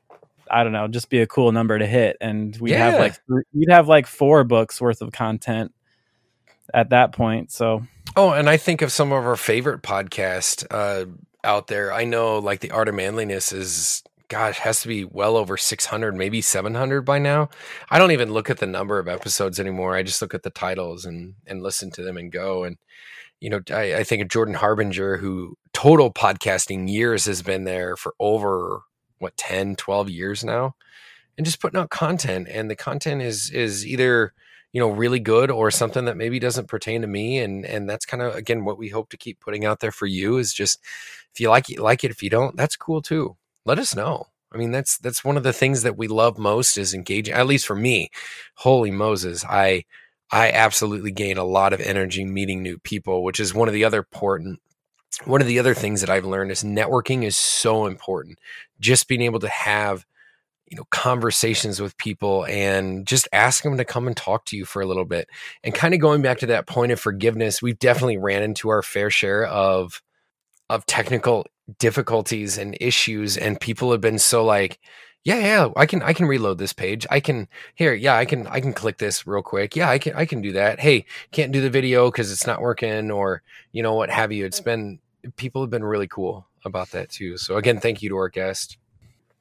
I 0.51 0.65
don't 0.65 0.73
know, 0.73 0.89
just 0.89 1.11
be 1.11 1.21
a 1.21 1.27
cool 1.27 1.53
number 1.53 1.79
to 1.79 1.87
hit, 1.87 2.17
and 2.21 2.57
we'd 2.61 2.73
yeah. 2.73 2.91
have 2.91 3.01
like 3.01 3.15
we'd 3.55 3.71
have 3.71 3.87
like 3.87 4.07
four 4.07 4.43
books 4.43 4.81
worth 4.81 5.01
of 5.01 5.13
content 5.13 5.73
at 6.75 6.91
that 6.91 7.13
point. 7.13 7.53
So, 7.53 7.87
oh, 8.17 8.33
and 8.33 8.51
I 8.51 8.57
think 8.57 8.83
of 8.83 8.91
some 8.91 9.13
of 9.13 9.25
our 9.25 9.37
favorite 9.37 9.83
podcast 9.83 10.67
uh, 10.71 11.07
out 11.45 11.69
there. 11.69 11.93
I 11.93 12.05
know 12.05 12.39
like 12.41 12.61
the 12.61 12.73
Art 12.73 12.89
of 12.89 12.97
Manliness 12.97 13.53
is 13.53 14.03
gosh, 14.31 14.59
it 14.59 14.63
has 14.63 14.81
to 14.81 14.89
be 14.89 15.05
well 15.05 15.37
over 15.37 15.59
600, 15.59 16.15
maybe 16.15 16.41
700 16.41 17.03
by 17.03 17.19
now. 17.19 17.51
I 17.91 17.99
don't 17.99 18.13
even 18.13 18.33
look 18.33 18.49
at 18.49 18.59
the 18.59 18.67
number 18.67 18.99
of 18.99 19.09
episodes 19.09 19.61
anymore. 19.61 19.95
I 19.95 20.03
just 20.03 20.23
look 20.23 20.33
at 20.33 20.45
the 20.45 20.51
titles 20.51 21.05
and 21.05 21.35
and 21.47 21.63
listen 21.63 21.91
to 21.93 22.03
them 22.03 22.17
and 22.17 22.33
go. 22.33 22.65
And 22.65 22.79
you 23.41 23.51
know, 23.51 23.61
I, 23.71 23.97
I 23.97 24.05
think 24.05 24.23
of 24.23 24.29
Jordan 24.29 24.55
Harbinger, 24.55 25.19
who 25.19 25.57
total 25.73 26.13
podcasting 26.13 26.89
years 26.89 27.27
has 27.27 27.43
been 27.43 27.65
there 27.65 27.97
for 27.97 28.15
over 28.21 28.83
what 29.19 29.37
10, 29.37 29.77
12 29.77 30.09
years 30.09 30.45
now, 30.45 30.75
and 31.37 31.45
just 31.45 31.61
putting 31.61 31.79
out 31.79 31.91
content. 31.91 32.49
And 32.51 32.71
the 32.71 32.77
content 32.77 33.23
is 33.23 33.51
is 33.51 33.85
either 33.87 34.33
you 34.73 34.81
know 34.81 34.91
really 34.91 35.21
good 35.21 35.51
or 35.51 35.73
something 35.73 36.05
that 36.05 36.17
maybe 36.17 36.39
doesn't 36.39 36.69
pertain 36.69 37.01
to 37.01 37.09
me 37.09 37.41
and 37.41 37.67
and 37.67 37.91
that's 37.91 38.07
kind 38.07 38.23
of 38.23 38.37
again 38.37 38.65
what 38.65 38.79
we 38.79 38.89
hope 38.89 39.11
to 39.11 39.17
keep 39.17 39.41
putting 39.41 39.65
out 39.65 39.81
there 39.81 39.91
for 39.91 40.07
you 40.07 40.39
is 40.39 40.55
just 40.55 40.81
if 41.35 41.41
you 41.41 41.49
like 41.49 41.69
it 41.69 41.81
like 41.81 42.05
it 42.05 42.13
if 42.13 42.23
you 42.23 42.31
don't 42.31 42.57
that's 42.57 42.77
cool 42.77 43.03
too 43.03 43.37
let 43.71 43.79
us 43.79 43.95
know. 43.95 44.27
I 44.53 44.59
mean 44.59 44.73
that's 44.73 44.99
that's 44.99 45.25
one 45.25 45.37
of 45.37 45.45
the 45.45 45.53
things 45.53 45.83
that 45.85 45.97
we 45.97 46.09
love 46.09 46.37
most 46.37 46.77
is 46.77 46.93
engaging 46.93 47.35
at 47.35 47.47
least 47.47 47.67
for 47.67 47.77
me. 47.77 48.11
Holy 48.57 48.91
moses 48.91 49.45
i 49.45 49.85
i 50.33 50.51
absolutely 50.51 51.13
gain 51.13 51.39
a 51.39 51.45
lot 51.45 51.73
of 51.73 51.81
energy 51.81 52.25
meeting 52.25 52.63
new 52.63 52.79
people 52.79 53.23
which 53.23 53.39
is 53.41 53.55
one 53.55 53.69
of 53.69 53.75
the 53.75 53.85
other 53.85 53.99
important 53.99 54.61
one 55.25 55.41
of 55.41 55.47
the 55.47 55.59
other 55.59 55.75
things 55.75 56.01
that 56.01 56.11
I've 56.11 56.25
learned 56.25 56.51
is 56.51 56.63
networking 56.63 57.25
is 57.25 57.37
so 57.37 57.87
important. 57.87 58.39
Just 58.79 59.09
being 59.09 59.23
able 59.23 59.41
to 59.41 59.49
have 59.49 60.07
you 60.69 60.77
know 60.77 60.85
conversations 60.91 61.81
with 61.81 61.97
people 61.97 62.45
and 62.47 63.07
just 63.07 63.29
ask 63.33 63.65
them 63.65 63.77
to 63.77 63.85
come 63.85 64.07
and 64.07 64.17
talk 64.17 64.45
to 64.47 64.57
you 64.57 64.65
for 64.65 64.81
a 64.83 64.87
little 64.87 65.05
bit. 65.05 65.29
And 65.65 65.75
kind 65.75 65.95
of 65.95 66.01
going 66.01 66.23
back 66.23 66.39
to 66.39 66.47
that 66.47 66.67
point 66.67 66.93
of 66.93 67.01
forgiveness 67.01 67.63
we've 67.63 67.79
definitely 67.79 68.19
ran 68.19 68.43
into 68.43 68.69
our 68.69 68.83
fair 68.83 69.11
share 69.11 69.47
of 69.47 70.03
of 70.71 70.87
technical 70.87 71.47
difficulties 71.79 72.57
and 72.57 72.77
issues 72.81 73.37
and 73.37 73.61
people 73.61 73.91
have 73.91 74.01
been 74.01 74.19
so 74.19 74.45
like 74.45 74.79
yeah 75.25 75.39
yeah 75.39 75.69
i 75.77 75.85
can 75.85 76.03
i 76.03 76.13
can 76.13 76.27
reload 76.27 76.59
this 76.59 76.73
page. 76.73 77.07
I 77.11 77.21
can 77.21 77.49
here 77.75 77.93
yeah 77.93 78.17
i 78.17 78.25
can 78.25 78.47
i 78.47 78.61
can 78.61 78.73
click 78.73 78.99
this 78.99 79.27
real 79.27 79.43
quick. 79.43 79.77
Yeah 79.77 79.91
i 79.91 79.99
can 79.99 80.15
i 80.15 80.25
can 80.25 80.41
do 80.41 80.53
that. 80.53 80.81
Hey 80.81 81.05
can't 81.33 81.53
do 81.53 81.61
the 81.61 81.69
video 81.69 82.11
because 82.11 82.33
it's 82.33 82.47
not 82.47 82.63
working 82.63 83.11
or 83.11 83.43
you 83.73 83.83
know 83.83 83.95
what 83.95 84.11
have 84.11 84.33
you. 84.33 84.47
It's 84.47 84.61
been 84.61 85.01
people 85.37 85.61
have 85.61 85.71
been 85.71 85.85
really 85.85 86.09
cool 86.09 86.47
about 86.65 86.91
that 86.93 87.11
too. 87.11 87.37
So 87.37 87.57
again 87.57 87.81
thank 87.81 88.01
you 88.01 88.09
to 88.11 88.17
our 88.17 88.29
guest. 88.29 88.79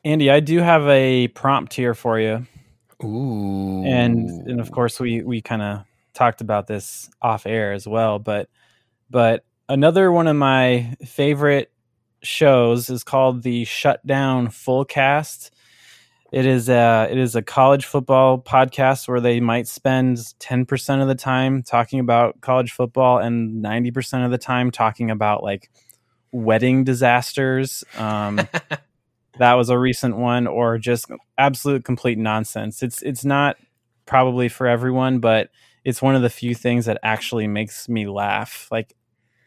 Andy, 0.04 0.32
I 0.32 0.40
do 0.40 0.60
have 0.60 0.88
a 0.88 1.28
prompt 1.30 1.74
here 1.74 1.94
for 1.94 2.20
you. 2.20 2.48
Ooh. 3.04 3.84
And 3.86 4.30
and 4.48 4.60
of 4.60 4.72
course 4.72 5.00
we 5.00 5.22
we 5.22 5.42
kind 5.42 5.62
of 5.62 5.84
talked 6.14 6.42
about 6.42 6.66
this 6.68 7.10
off 7.22 7.46
air 7.46 7.72
as 7.72 7.88
well, 7.88 8.18
but 8.18 8.50
but 9.10 9.44
another 9.70 10.12
one 10.12 10.28
of 10.28 10.36
my 10.36 10.96
favorite 11.06 11.72
shows 12.22 12.90
is 12.90 13.04
called 13.04 13.44
the 13.44 13.64
Shutdown 13.64 14.48
Fullcast. 14.48 15.52
It 16.34 16.46
is 16.46 16.70
a 16.70 17.08
it 17.10 17.18
is 17.18 17.36
a 17.36 17.42
college 17.42 17.86
football 17.86 18.40
podcast 18.40 19.08
where 19.08 19.22
they 19.22 19.40
might 19.40 19.68
spend 19.68 20.18
10% 20.18 21.02
of 21.02 21.08
the 21.08 21.16
time 21.16 21.64
talking 21.64 22.00
about 22.00 22.42
college 22.42 22.72
football 22.72 23.20
and 23.20 23.64
90% 23.64 24.26
of 24.26 24.32
the 24.32 24.38
time 24.38 24.70
talking 24.70 25.10
about 25.10 25.44
like 25.44 25.72
wedding 26.32 26.84
disasters. 26.84 27.84
Um 27.98 28.42
that 29.40 29.54
was 29.54 29.70
a 29.70 29.80
recent 29.80 30.18
one 30.18 30.46
or 30.46 30.78
just 30.78 31.06
absolute 31.38 31.86
complete 31.86 32.18
nonsense. 32.18 32.84
It's 32.84 33.02
it's 33.02 33.26
not 33.26 33.56
probably 34.06 34.50
for 34.50 34.68
everyone, 34.68 35.20
but 35.20 35.50
it's 35.84 36.02
one 36.02 36.16
of 36.16 36.22
the 36.22 36.30
few 36.30 36.54
things 36.54 36.86
that 36.86 37.00
actually 37.02 37.48
makes 37.48 37.90
me 37.90 38.08
laugh. 38.08 38.68
Like 38.72 38.96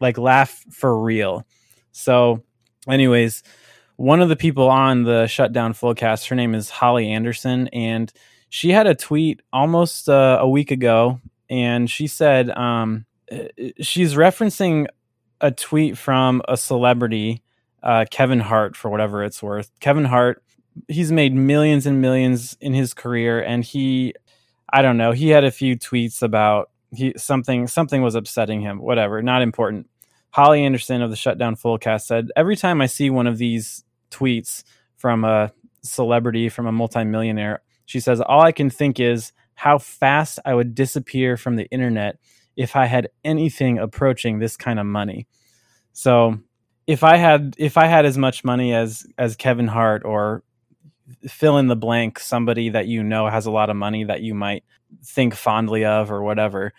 like 0.03 0.19
laugh 0.19 0.65
for 0.71 0.99
real. 0.99 1.47
So 1.93 2.43
anyways, 2.89 3.43
one 3.97 4.21
of 4.21 4.29
the 4.29 4.37
people 4.37 4.69
on 4.69 5.05
the 5.05 5.27
shutdown 5.27 5.73
fullcast, 5.73 6.29
her 6.29 6.37
name 6.37 6.55
is 6.55 6.69
Holly 6.69 7.11
Anderson 7.11 7.69
and 7.69 8.13
she 8.51 8.71
had 8.71 8.87
a 8.87 8.95
tweet 8.95 9.41
almost 9.53 10.09
uh, 10.09 10.39
a 10.41 10.49
week 10.49 10.71
ago 10.71 11.21
and 11.49 11.91
she 11.91 12.07
said 12.07 12.51
um, 12.51 13.07
she's 13.81 14.15
referencing 14.15 14.87
a 15.41 15.51
tweet 15.51 15.99
from 15.99 16.43
a 16.49 16.57
celebrity 16.57 17.43
uh, 17.83 18.05
Kevin 18.11 18.41
Hart 18.41 18.77
for 18.77 18.91
whatever 18.91 19.25
it's 19.25 19.43
worth. 19.43 19.71
Kevin 19.81 20.05
Hart, 20.05 20.43
he's 20.89 21.11
made 21.11 21.35
millions 21.35 21.85
and 21.85 22.01
millions 22.01 22.57
in 22.61 22.75
his 22.75 22.95
career, 22.95 23.43
and 23.43 23.65
he, 23.65 24.15
I 24.73 24.83
don't 24.83 24.97
know, 24.97 25.13
he 25.13 25.29
had 25.29 25.45
a 25.45 25.51
few 25.51 25.77
tweets 25.77 26.23
about 26.23 26.71
he 26.95 27.15
something 27.17 27.67
something 27.67 28.03
was 28.03 28.15
upsetting 28.15 28.61
him. 28.61 28.79
Whatever, 28.79 29.23
not 29.23 29.43
important. 29.43 29.89
Holly 30.33 30.65
Anderson 30.65 31.03
of 31.03 31.11
the 31.11 31.17
Shutdown 31.17 31.57
Fullcast 31.57 32.03
said, 32.03 32.29
"Every 32.37 32.57
time 32.57 32.81
I 32.81 32.87
see 32.87 33.09
one 33.11 33.27
of 33.27 33.39
these 33.39 33.85
tweets 34.11 34.65
from 34.97 35.25
a 35.25 35.53
celebrity, 35.83 36.49
from 36.49 36.67
a 36.67 36.73
multimillionaire. 36.73 37.63
She 37.87 38.01
says, 38.01 38.21
All 38.21 38.41
I 38.41 38.53
can 38.53 38.71
think 38.71 39.01
is 39.01 39.33
how 39.55 39.79
fast 39.79 40.39
I 40.45 40.55
would 40.55 40.75
disappear 40.75 41.37
from 41.37 41.57
the 41.57 41.67
internet 41.67 42.19
if 42.57 42.77
I 42.77 42.87
had 42.87 43.09
anything 43.25 43.79
approaching 43.79 44.39
this 44.39 44.57
kind 44.57 44.79
of 44.79 44.87
money. 44.87 45.27
So 45.93 46.39
if 46.87 47.03
I 47.03 47.17
had 47.17 47.55
if 47.59 47.77
I 47.77 47.87
had 47.87 48.07
as 48.07 48.19
much 48.19 48.45
money 48.45 48.75
as 48.75 49.07
as 49.19 49.37
Kevin 49.37 49.69
Hart 49.69 50.05
or 50.05 50.43
fill 51.29 51.59
in 51.59 51.67
the 51.67 51.77
blank 51.77 52.19
somebody 52.19 52.71
that 52.71 52.87
you 52.87 53.03
know 53.03 53.29
has 53.29 53.47
a 53.47 53.51
lot 53.51 53.71
of 53.71 53.77
money 53.77 54.05
that 54.05 54.23
you 54.23 54.35
might 54.35 54.65
think 55.05 55.35
fondly 55.35 55.85
of 55.85 56.11
or 56.11 56.23
whatever 56.23 56.73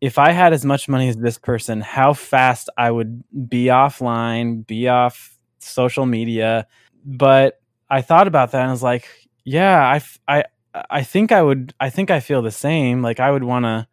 if 0.00 0.18
i 0.18 0.30
had 0.30 0.52
as 0.52 0.64
much 0.64 0.88
money 0.88 1.08
as 1.08 1.16
this 1.16 1.38
person 1.38 1.80
how 1.80 2.12
fast 2.12 2.68
i 2.76 2.90
would 2.90 3.22
be 3.48 3.66
offline 3.66 4.66
be 4.66 4.88
off 4.88 5.36
social 5.66 6.06
media. 6.06 6.66
But 7.04 7.60
i 7.90 8.00
thought 8.00 8.26
about 8.26 8.52
that 8.52 8.62
and 8.62 8.68
i 8.68 8.72
was 8.72 8.82
like 8.82 9.08
yeah 9.44 10.00
i 10.28 10.36
i 10.38 10.44
i 10.90 11.02
think 11.02 11.30
i 11.30 11.42
would 11.42 11.72
i 11.80 11.90
think 11.90 12.10
i 12.10 12.20
feel 12.20 12.42
the 12.42 12.50
same. 12.50 13.02
Like 13.02 13.20
i 13.20 13.30
would 13.30 13.44
want 13.44 13.64
to 13.64 13.86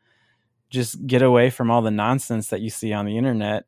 just 0.69 1.05
get 1.05 1.21
away 1.21 1.49
from 1.49 1.69
all 1.69 1.81
the 1.81 1.91
nonsense 1.91 2.47
that 2.49 2.61
you 2.61 2.69
see 2.69 2.93
on 2.93 3.05
the 3.05 3.17
internet 3.17 3.65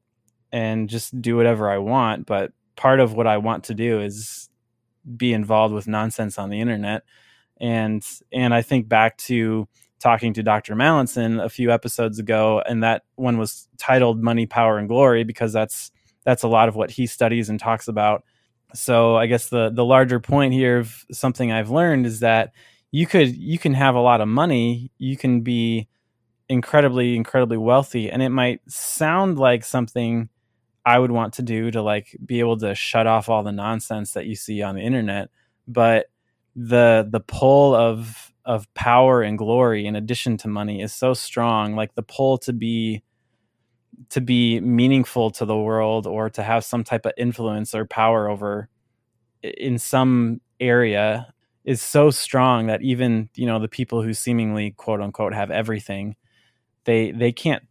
and 0.51 0.89
just 0.89 1.21
do 1.21 1.35
whatever 1.35 1.69
i 1.69 1.77
want. 1.77 2.25
But 2.25 2.51
part 2.75 2.99
of 2.99 3.13
what 3.13 3.27
i 3.27 3.37
want 3.37 3.65
to 3.65 3.73
do 3.73 4.01
is 4.01 4.49
be 5.17 5.33
involved 5.33 5.73
with 5.73 5.87
nonsense 5.87 6.39
on 6.39 6.49
the 6.49 6.59
internet. 6.59 7.03
And 7.61 8.05
and 8.31 8.53
I 8.53 8.61
think 8.61 8.89
back 8.89 9.17
to 9.29 9.67
talking 10.05 10.33
to 10.33 10.43
Dr. 10.43 10.75
Mallinson 10.75 11.43
a 11.43 11.49
few 11.49 11.71
episodes 11.71 12.19
ago, 12.19 12.61
and 12.67 12.83
that 12.83 13.01
one 13.15 13.39
was 13.39 13.67
titled 13.79 14.21
"Money, 14.21 14.45
Power, 14.45 14.77
and 14.77 14.87
Glory" 14.87 15.23
because 15.23 15.51
that's 15.51 15.91
that's 16.25 16.43
a 16.43 16.47
lot 16.47 16.69
of 16.69 16.75
what 16.75 16.91
he 16.91 17.07
studies 17.07 17.49
and 17.49 17.59
talks 17.59 17.87
about. 17.87 18.23
So 18.75 19.15
I 19.15 19.25
guess 19.25 19.49
the 19.49 19.71
the 19.71 19.83
larger 19.83 20.19
point 20.19 20.53
here 20.53 20.77
of 20.77 21.03
something 21.11 21.51
I've 21.51 21.71
learned 21.71 22.05
is 22.05 22.19
that 22.19 22.51
you 22.91 23.07
could 23.07 23.35
you 23.35 23.57
can 23.57 23.73
have 23.73 23.95
a 23.95 23.99
lot 23.99 24.21
of 24.21 24.27
money, 24.27 24.91
you 24.99 25.17
can 25.17 25.41
be 25.41 25.87
incredibly 26.49 27.15
incredibly 27.15 27.57
wealthy, 27.57 28.11
and 28.11 28.21
it 28.21 28.29
might 28.29 28.61
sound 28.67 29.39
like 29.39 29.63
something 29.63 30.29
I 30.85 30.99
would 30.99 31.11
want 31.11 31.33
to 31.35 31.41
do 31.41 31.71
to 31.71 31.81
like 31.81 32.15
be 32.23 32.41
able 32.41 32.57
to 32.59 32.75
shut 32.75 33.07
off 33.07 33.27
all 33.27 33.41
the 33.41 33.51
nonsense 33.51 34.13
that 34.13 34.27
you 34.27 34.35
see 34.35 34.61
on 34.61 34.75
the 34.75 34.81
internet. 34.81 35.29
But 35.67 36.05
the 36.55 37.07
the 37.09 37.21
pull 37.21 37.73
of 37.73 38.31
of 38.45 38.71
power 38.73 39.21
and 39.21 39.37
glory 39.37 39.85
in 39.85 39.95
addition 39.95 40.37
to 40.37 40.47
money 40.47 40.81
is 40.81 40.93
so 40.93 41.13
strong. 41.13 41.75
Like 41.75 41.95
the 41.95 42.03
pull 42.03 42.37
to 42.39 42.53
be 42.53 43.03
to 44.09 44.21
be 44.21 44.59
meaningful 44.59 45.31
to 45.31 45.45
the 45.45 45.57
world 45.57 46.05
or 46.05 46.29
to 46.29 46.43
have 46.43 46.63
some 46.63 46.83
type 46.83 47.05
of 47.05 47.13
influence 47.17 47.73
or 47.73 47.85
power 47.85 48.29
over 48.29 48.69
in 49.41 49.77
some 49.77 50.41
area 50.59 51.33
is 51.63 51.81
so 51.81 52.09
strong 52.09 52.67
that 52.67 52.81
even 52.81 53.29
you 53.35 53.45
know 53.45 53.59
the 53.59 53.67
people 53.67 54.01
who 54.01 54.13
seemingly 54.13 54.71
quote 54.71 55.01
unquote 55.01 55.33
have 55.33 55.51
everything 55.51 56.15
they 56.85 57.11
they 57.11 57.31
can't 57.31 57.63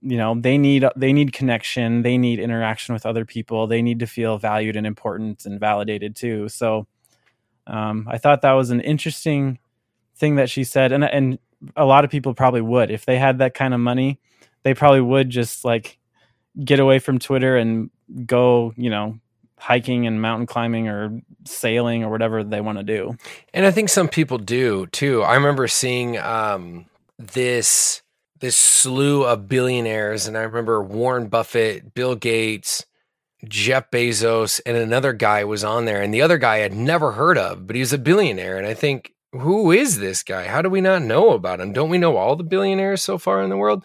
you 0.00 0.16
know 0.16 0.34
they 0.40 0.56
need 0.58 0.84
they 0.96 1.12
need 1.12 1.32
connection 1.32 2.02
they 2.02 2.16
need 2.16 2.38
interaction 2.38 2.94
with 2.94 3.04
other 3.06 3.24
people 3.24 3.66
they 3.66 3.82
need 3.82 3.98
to 3.98 4.06
feel 4.06 4.38
valued 4.38 4.76
and 4.76 4.86
important 4.86 5.44
and 5.44 5.60
validated 5.60 6.16
too 6.16 6.48
so 6.48 6.86
um, 7.66 8.06
i 8.10 8.16
thought 8.16 8.42
that 8.42 8.52
was 8.52 8.70
an 8.70 8.80
interesting 8.80 9.58
thing 10.18 10.36
that 10.36 10.50
she 10.50 10.64
said 10.64 10.92
and 10.92 11.04
and 11.04 11.38
a 11.76 11.84
lot 11.84 12.04
of 12.04 12.10
people 12.10 12.34
probably 12.34 12.60
would 12.60 12.90
if 12.90 13.06
they 13.06 13.18
had 13.18 13.38
that 13.38 13.54
kind 13.54 13.74
of 13.74 13.80
money 13.80 14.18
they 14.62 14.74
probably 14.74 15.00
would 15.00 15.30
just 15.30 15.64
like 15.64 15.98
get 16.64 16.80
away 16.80 16.98
from 16.98 17.18
twitter 17.18 17.56
and 17.56 17.90
go 18.26 18.72
you 18.76 18.90
know 18.90 19.18
hiking 19.58 20.06
and 20.06 20.22
mountain 20.22 20.46
climbing 20.46 20.88
or 20.88 21.20
sailing 21.44 22.04
or 22.04 22.10
whatever 22.10 22.44
they 22.44 22.60
want 22.60 22.78
to 22.78 22.84
do 22.84 23.16
and 23.52 23.66
i 23.66 23.70
think 23.70 23.88
some 23.88 24.08
people 24.08 24.38
do 24.38 24.86
too 24.86 25.22
i 25.22 25.34
remember 25.34 25.66
seeing 25.66 26.16
um, 26.18 26.86
this 27.18 28.02
this 28.40 28.56
slew 28.56 29.24
of 29.24 29.48
billionaires. 29.48 30.26
And 30.26 30.36
I 30.36 30.42
remember 30.42 30.82
Warren 30.82 31.28
Buffett, 31.28 31.94
Bill 31.94 32.14
Gates, 32.14 32.84
Jeff 33.46 33.90
Bezos, 33.90 34.60
and 34.66 34.76
another 34.76 35.12
guy 35.12 35.44
was 35.44 35.64
on 35.64 35.84
there. 35.84 36.02
And 36.02 36.12
the 36.12 36.22
other 36.22 36.38
guy 36.38 36.64
I'd 36.64 36.72
never 36.72 37.12
heard 37.12 37.38
of, 37.38 37.66
but 37.66 37.76
he 37.76 37.80
was 37.80 37.92
a 37.92 37.98
billionaire. 37.98 38.58
And 38.58 38.66
I 38.66 38.74
think, 38.74 39.12
who 39.32 39.72
is 39.72 39.98
this 39.98 40.22
guy? 40.22 40.44
How 40.44 40.62
do 40.62 40.70
we 40.70 40.80
not 40.80 41.02
know 41.02 41.30
about 41.30 41.60
him? 41.60 41.72
Don't 41.72 41.90
we 41.90 41.98
know 41.98 42.16
all 42.16 42.36
the 42.36 42.44
billionaires 42.44 43.02
so 43.02 43.18
far 43.18 43.42
in 43.42 43.50
the 43.50 43.56
world? 43.56 43.84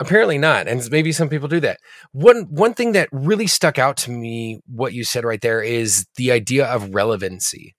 Apparently 0.00 0.38
not. 0.38 0.68
And 0.68 0.88
maybe 0.90 1.10
some 1.12 1.28
people 1.28 1.48
do 1.48 1.60
that. 1.60 1.80
One 2.12 2.46
one 2.50 2.74
thing 2.74 2.92
that 2.92 3.08
really 3.10 3.46
stuck 3.46 3.78
out 3.78 3.96
to 3.98 4.10
me, 4.10 4.60
what 4.66 4.92
you 4.92 5.02
said 5.02 5.24
right 5.24 5.40
there, 5.40 5.60
is 5.60 6.06
the 6.16 6.30
idea 6.30 6.66
of 6.66 6.94
relevancy. 6.94 7.74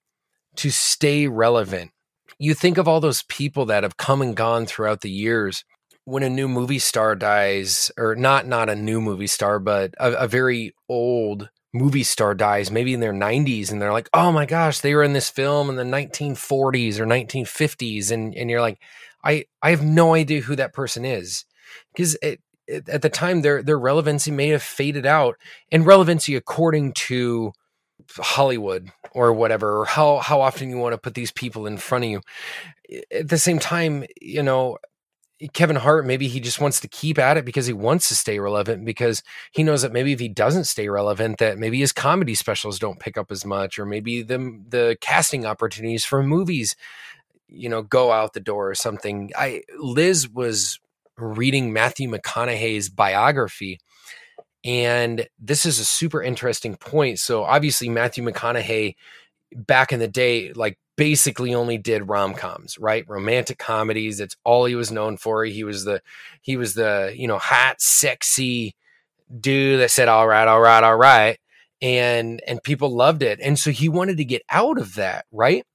To 0.57 0.69
stay 0.71 1.27
relevant 1.27 1.91
you 2.39 2.53
think 2.53 2.77
of 2.77 2.87
all 2.87 3.01
those 3.01 3.23
people 3.23 3.65
that 3.65 3.83
have 3.83 3.97
come 3.97 4.21
and 4.21 4.35
gone 4.35 4.65
throughout 4.65 5.01
the 5.01 5.11
years 5.11 5.65
when 6.05 6.23
a 6.23 6.29
new 6.29 6.47
movie 6.47 6.79
star 6.79 7.15
dies 7.15 7.91
or 7.97 8.15
not 8.15 8.47
not 8.47 8.69
a 8.69 8.75
new 8.75 9.01
movie 9.01 9.27
star 9.27 9.59
but 9.59 9.93
a, 9.99 10.13
a, 10.13 10.27
very 10.27 10.73
old 10.87 11.49
movie 11.73 12.03
star 12.03 12.33
dies 12.33 12.71
maybe 12.71 12.93
in 12.93 12.99
their 12.99 13.13
90s 13.13 13.71
and 13.71 13.81
they're 13.81 13.93
like 13.93 14.09
oh 14.13 14.31
my 14.31 14.45
gosh 14.45 14.79
they 14.79 14.95
were 14.95 15.03
in 15.03 15.13
this 15.13 15.29
film 15.29 15.69
in 15.69 15.75
the 15.75 15.83
1940s 15.83 16.99
or 16.99 17.05
1950s 17.05 18.11
and 18.11 18.33
and 18.35 18.49
you're 18.49 18.61
like 18.61 18.79
i 19.23 19.45
i 19.61 19.69
have 19.69 19.83
no 19.83 20.15
idea 20.15 20.41
who 20.41 20.55
that 20.55 20.73
person 20.73 21.05
is 21.05 21.45
because 21.93 22.17
at 22.87 23.01
the 23.01 23.09
time 23.09 23.41
their 23.41 23.61
their 23.61 23.79
relevancy 23.79 24.31
may 24.31 24.49
have 24.49 24.63
faded 24.63 25.05
out 25.05 25.37
and 25.71 25.85
relevancy 25.85 26.35
according 26.35 26.93
to 26.93 27.53
Hollywood 28.17 28.91
or 29.11 29.33
whatever, 29.33 29.79
or 29.79 29.85
how 29.85 30.17
how 30.17 30.41
often 30.41 30.69
you 30.69 30.77
want 30.77 30.93
to 30.93 30.97
put 30.97 31.13
these 31.13 31.31
people 31.31 31.65
in 31.65 31.77
front 31.77 32.05
of 32.05 32.11
you. 32.11 32.21
At 33.11 33.29
the 33.29 33.37
same 33.37 33.59
time, 33.59 34.05
you 34.21 34.43
know, 34.43 34.77
Kevin 35.53 35.77
Hart, 35.77 36.05
maybe 36.05 36.27
he 36.27 36.39
just 36.39 36.59
wants 36.59 36.81
to 36.81 36.87
keep 36.87 37.17
at 37.17 37.37
it 37.37 37.45
because 37.45 37.65
he 37.65 37.73
wants 37.73 38.09
to 38.09 38.15
stay 38.15 38.39
relevant 38.39 38.83
because 38.83 39.23
he 39.51 39.63
knows 39.63 39.83
that 39.83 39.93
maybe 39.93 40.11
if 40.11 40.19
he 40.19 40.27
doesn't 40.27 40.65
stay 40.65 40.89
relevant, 40.89 41.37
that 41.37 41.57
maybe 41.57 41.79
his 41.79 41.93
comedy 41.93 42.35
specials 42.35 42.77
don't 42.77 42.99
pick 42.99 43.17
up 43.17 43.31
as 43.31 43.45
much, 43.45 43.79
or 43.79 43.85
maybe 43.85 44.21
the 44.21 44.37
the 44.67 44.97
casting 44.99 45.45
opportunities 45.45 46.03
for 46.03 46.21
movies, 46.21 46.75
you 47.47 47.69
know, 47.69 47.81
go 47.81 48.11
out 48.11 48.33
the 48.33 48.39
door 48.41 48.69
or 48.69 48.75
something. 48.75 49.31
I 49.37 49.61
Liz 49.77 50.29
was 50.29 50.79
reading 51.17 51.71
Matthew 51.73 52.09
McConaughey's 52.09 52.89
biography 52.89 53.79
and 54.63 55.27
this 55.39 55.65
is 55.65 55.79
a 55.79 55.85
super 55.85 56.21
interesting 56.21 56.75
point. 56.75 57.19
So 57.19 57.43
obviously 57.43 57.89
Matthew 57.89 58.23
McConaughey 58.23 58.95
back 59.55 59.91
in 59.91 59.99
the 59.99 60.07
day 60.07 60.53
like 60.53 60.77
basically 60.99 61.55
only 61.55 61.77
did 61.77 62.09
rom-coms, 62.09 62.77
right? 62.77 63.05
Romantic 63.07 63.57
comedies. 63.57 64.17
That's 64.17 64.35
all 64.43 64.65
he 64.65 64.75
was 64.75 64.91
known 64.91 65.15
for. 65.15 65.45
He 65.45 65.63
was 65.63 65.85
the 65.85 66.01
he 66.41 66.57
was 66.57 66.73
the, 66.73 67.13
you 67.15 67.25
know, 67.25 67.37
hot, 67.37 67.79
sexy 67.79 68.75
dude 69.39 69.79
that 69.79 69.91
said 69.91 70.09
all 70.09 70.27
right, 70.27 70.45
all 70.45 70.59
right, 70.59 70.83
all 70.83 70.97
right. 70.97 71.39
And 71.81 72.41
and 72.45 72.61
people 72.61 72.93
loved 72.93 73.23
it. 73.23 73.39
And 73.41 73.57
so 73.57 73.71
he 73.71 73.87
wanted 73.87 74.17
to 74.17 74.25
get 74.25 74.41
out 74.49 74.77
of 74.77 74.95
that, 74.95 75.23
right? 75.31 75.65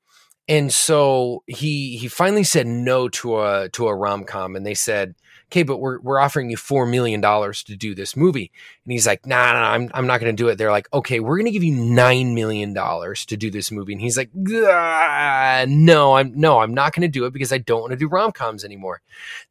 And 0.47 0.71
so 0.71 1.43
he 1.47 1.97
he 1.97 2.09
finally 2.09 2.45
said 2.45 2.67
no 2.67 3.09
to 3.09 3.41
a 3.41 3.71
to 3.71 3.89
a 3.89 3.97
rom-com 3.97 4.57
and 4.57 4.67
they 4.67 4.75
said 4.75 5.15
okay, 5.55 5.62
but 5.62 5.79
we're, 5.79 6.01
we're 6.01 6.19
offering 6.19 6.51
you 6.51 6.57
$4 6.57 6.90
million 6.90 7.23
to 7.23 7.77
do 7.77 7.95
this 7.95 8.17
movie. 8.17 8.51
And 8.85 8.93
he's 8.93 9.07
like, 9.07 9.25
nah, 9.25 9.53
nah, 9.53 9.61
nah 9.61 9.71
I'm, 9.71 9.90
I'm 9.95 10.07
not 10.09 10.21
going 10.21 10.35
to 10.35 10.43
do 10.43 10.49
it. 10.49 10.59
They're 10.59 10.73
like, 10.73 10.93
okay, 10.93 11.21
we're 11.21 11.37
going 11.37 11.47
to 11.47 11.53
give 11.53 11.62
you 11.62 11.75
$9 11.75 12.35
million 12.35 12.75
to 12.75 13.37
do 13.37 13.51
this 13.53 13.71
movie. 13.71 13.93
And 13.93 14.01
he's 14.03 14.17
like, 14.17 14.35
no, 14.35 16.17
I'm, 16.17 16.35
no, 16.35 16.59
I'm 16.59 16.75
not 16.75 16.93
going 16.93 17.03
to 17.03 17.09
do 17.09 17.25
it 17.25 17.33
because 17.33 17.53
I 17.53 17.59
don't 17.59 17.83
want 17.83 17.93
to 17.93 17.97
do 17.97 18.09
rom-coms 18.09 18.64
anymore. 18.64 19.01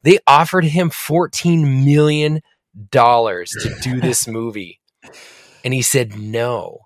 They 0.01 0.19
offered 0.27 0.65
him 0.65 0.89
$14 0.89 1.85
million 1.85 2.41
to 2.91 3.75
do 3.81 4.01
this 4.01 4.27
movie. 4.27 4.81
And 5.63 5.73
he 5.73 5.81
said 5.81 6.17
no 6.17 6.79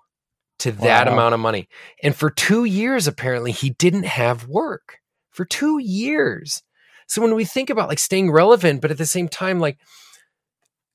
to 0.60 0.70
that 0.70 1.08
wow. 1.08 1.12
amount 1.12 1.34
of 1.34 1.40
money. 1.40 1.68
And 2.04 2.14
for 2.14 2.30
two 2.30 2.64
years, 2.64 3.08
apparently, 3.08 3.50
he 3.50 3.70
didn't 3.70 4.04
have 4.04 4.46
work 4.46 5.00
for 5.32 5.44
two 5.44 5.80
years. 5.80 6.62
So 7.08 7.22
when 7.22 7.34
we 7.34 7.44
think 7.44 7.70
about 7.70 7.88
like 7.88 7.98
staying 7.98 8.30
relevant, 8.30 8.80
but 8.80 8.90
at 8.90 8.98
the 8.98 9.06
same 9.06 9.28
time, 9.28 9.58
like, 9.58 9.78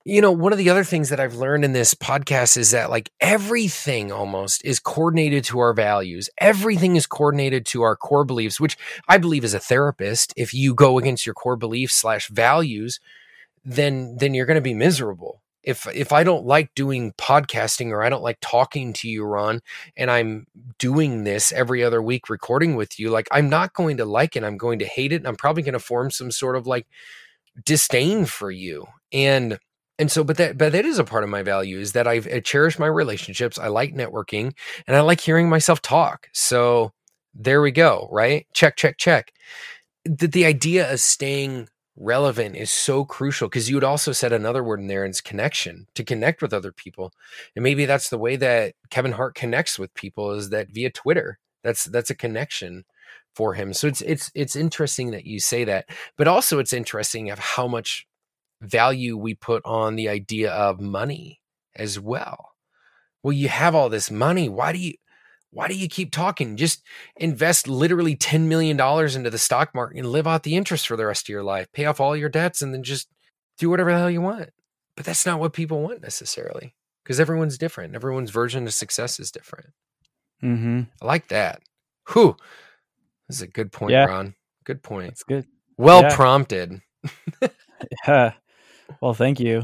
you 0.05 0.21
know, 0.21 0.31
one 0.31 0.51
of 0.51 0.57
the 0.57 0.69
other 0.69 0.83
things 0.83 1.09
that 1.09 1.19
I've 1.19 1.35
learned 1.35 1.65
in 1.65 1.73
this 1.73 1.93
podcast 1.93 2.57
is 2.57 2.71
that 2.71 2.89
like 2.89 3.09
everything 3.19 4.11
almost 4.11 4.63
is 4.63 4.79
coordinated 4.79 5.43
to 5.45 5.59
our 5.59 5.73
values. 5.73 6.29
Everything 6.39 6.95
is 6.95 7.07
coordinated 7.07 7.65
to 7.67 7.81
our 7.81 7.95
core 7.95 8.25
beliefs, 8.25 8.59
which 8.59 8.77
I 9.07 9.17
believe 9.17 9.43
as 9.43 9.53
a 9.53 9.59
therapist, 9.59 10.33
if 10.37 10.53
you 10.53 10.75
go 10.75 10.97
against 10.97 11.25
your 11.25 11.35
core 11.35 11.55
beliefs 11.55 11.95
slash 11.95 12.29
values, 12.29 12.99
then 13.65 14.17
then 14.17 14.33
you're 14.33 14.45
going 14.45 14.55
to 14.55 14.61
be 14.61 14.73
miserable 14.73 15.42
if 15.63 15.87
if 15.93 16.11
I 16.11 16.23
don't 16.23 16.45
like 16.45 16.73
doing 16.75 17.13
podcasting 17.13 17.89
or 17.91 18.03
I 18.03 18.09
don't 18.09 18.23
like 18.23 18.37
talking 18.41 18.93
to 18.93 19.09
you, 19.09 19.23
Ron, 19.23 19.61
and 19.97 20.11
I'm 20.11 20.47
doing 20.77 21.23
this 21.23 21.51
every 21.51 21.83
other 21.83 22.01
week 22.01 22.29
recording 22.29 22.75
with 22.75 22.99
you, 22.99 23.09
like 23.09 23.27
I'm 23.31 23.49
not 23.49 23.73
going 23.73 23.97
to 23.97 24.05
like 24.05 24.35
it. 24.35 24.43
I'm 24.43 24.57
going 24.57 24.79
to 24.79 24.85
hate 24.85 25.11
it. 25.13 25.17
And 25.17 25.27
I'm 25.27 25.35
probably 25.35 25.63
going 25.63 25.73
to 25.73 25.79
form 25.79 26.11
some 26.11 26.31
sort 26.31 26.55
of 26.55 26.67
like 26.67 26.87
disdain 27.65 28.25
for 28.25 28.51
you. 28.51 28.87
And 29.11 29.59
And 29.99 30.11
so, 30.11 30.23
but 30.23 30.37
that, 30.37 30.57
but 30.57 30.71
that 30.71 30.85
is 30.85 30.99
a 30.99 31.03
part 31.03 31.23
of 31.23 31.29
my 31.29 31.43
value 31.43 31.79
is 31.79 31.91
that 31.93 32.07
I've, 32.07 32.27
I 32.27 32.39
cherish 32.39 32.79
my 32.79 32.87
relationships. 32.87 33.59
I 33.59 33.67
like 33.67 33.93
networking 33.93 34.53
and 34.87 34.97
I 34.97 35.01
like 35.01 35.21
hearing 35.21 35.49
myself 35.49 35.81
talk. 35.81 36.29
So 36.33 36.91
there 37.33 37.61
we 37.61 37.71
go. 37.71 38.09
Right. 38.11 38.47
Check, 38.53 38.75
check, 38.75 38.97
check. 38.97 39.31
The, 40.05 40.27
the 40.27 40.45
idea 40.45 40.91
of 40.91 40.99
staying 40.99 41.69
relevant 41.95 42.55
is 42.55 42.71
so 42.71 43.05
crucial 43.05 43.47
because 43.47 43.69
you 43.69 43.75
had 43.75 43.83
also 43.83 44.11
said 44.11 44.33
another 44.33 44.63
word 44.63 44.79
in 44.79 44.87
there 44.87 45.03
and 45.03 45.11
it's 45.11 45.21
connection 45.21 45.87
to 45.95 46.03
connect 46.03 46.41
with 46.41 46.53
other 46.53 46.71
people. 46.71 47.13
And 47.55 47.63
maybe 47.63 47.85
that's 47.85 48.09
the 48.09 48.17
way 48.17 48.35
that 48.37 48.73
kevin 48.89 49.13
hart 49.13 49.35
connects 49.35 49.77
with 49.77 49.93
people 49.93 50.31
is 50.31 50.49
that 50.49 50.71
via 50.71 50.89
twitter. 50.89 51.39
That's 51.63 51.85
that's 51.85 52.09
a 52.09 52.15
connection 52.15 52.83
for 53.35 53.53
him. 53.53 53.73
So 53.73 53.87
it's 53.87 54.01
it's 54.01 54.31
it's 54.33 54.55
interesting 54.55 55.11
that 55.11 55.25
you 55.25 55.39
say 55.39 55.63
that. 55.65 55.85
But 56.17 56.27
also 56.27 56.59
it's 56.59 56.73
interesting 56.73 57.29
of 57.29 57.39
how 57.39 57.67
much 57.67 58.07
value 58.61 59.17
we 59.17 59.35
put 59.35 59.63
on 59.65 59.95
the 59.95 60.09
idea 60.09 60.51
of 60.51 60.79
money 60.79 61.41
as 61.75 61.99
well. 61.99 62.53
Well 63.21 63.33
you 63.33 63.49
have 63.49 63.75
all 63.75 63.89
this 63.89 64.09
money. 64.09 64.49
Why 64.49 64.73
do 64.73 64.79
you 64.79 64.93
why 65.53 65.67
do 65.67 65.75
you 65.75 65.87
keep 65.87 66.11
talking? 66.11 66.57
Just 66.57 66.83
invest 67.15 67.67
literally 67.67 68.15
$10 68.15 68.47
million 68.47 68.79
into 68.79 69.29
the 69.29 69.37
stock 69.37 69.73
market 69.75 69.97
and 69.99 70.07
live 70.11 70.27
out 70.27 70.43
the 70.43 70.55
interest 70.55 70.87
for 70.87 70.97
the 70.97 71.05
rest 71.05 71.25
of 71.25 71.29
your 71.29 71.43
life. 71.43 71.71
Pay 71.73 71.85
off 71.85 71.99
all 71.99 72.15
your 72.15 72.29
debts 72.29 72.61
and 72.61 72.73
then 72.73 72.83
just 72.83 73.07
do 73.57 73.69
whatever 73.69 73.91
the 73.91 73.97
hell 73.99 74.09
you 74.09 74.21
want. 74.21 74.49
But 74.95 75.05
that's 75.05 75.25
not 75.25 75.39
what 75.39 75.53
people 75.53 75.81
want 75.81 76.01
necessarily 76.01 76.75
because 77.03 77.19
everyone's 77.19 77.57
different. 77.57 77.95
Everyone's 77.95 78.31
version 78.31 78.65
of 78.65 78.73
success 78.73 79.19
is 79.19 79.31
different. 79.31 79.67
Mm-hmm. 80.43 80.81
I 81.01 81.05
like 81.05 81.27
that. 81.29 81.61
Whew. 82.11 82.35
This 83.27 83.37
is 83.37 83.41
a 83.43 83.47
good 83.47 83.71
point, 83.71 83.91
Yeah. 83.91 84.05
Ron. 84.05 84.35
Good 84.65 84.83
point. 84.83 85.09
It's 85.09 85.23
good. 85.23 85.45
Well 85.77 86.01
Yeah. 86.03 86.15
prompted. 86.15 86.81
Yeah. 88.07 88.33
Well, 89.01 89.13
thank 89.13 89.39
you. 89.41 89.63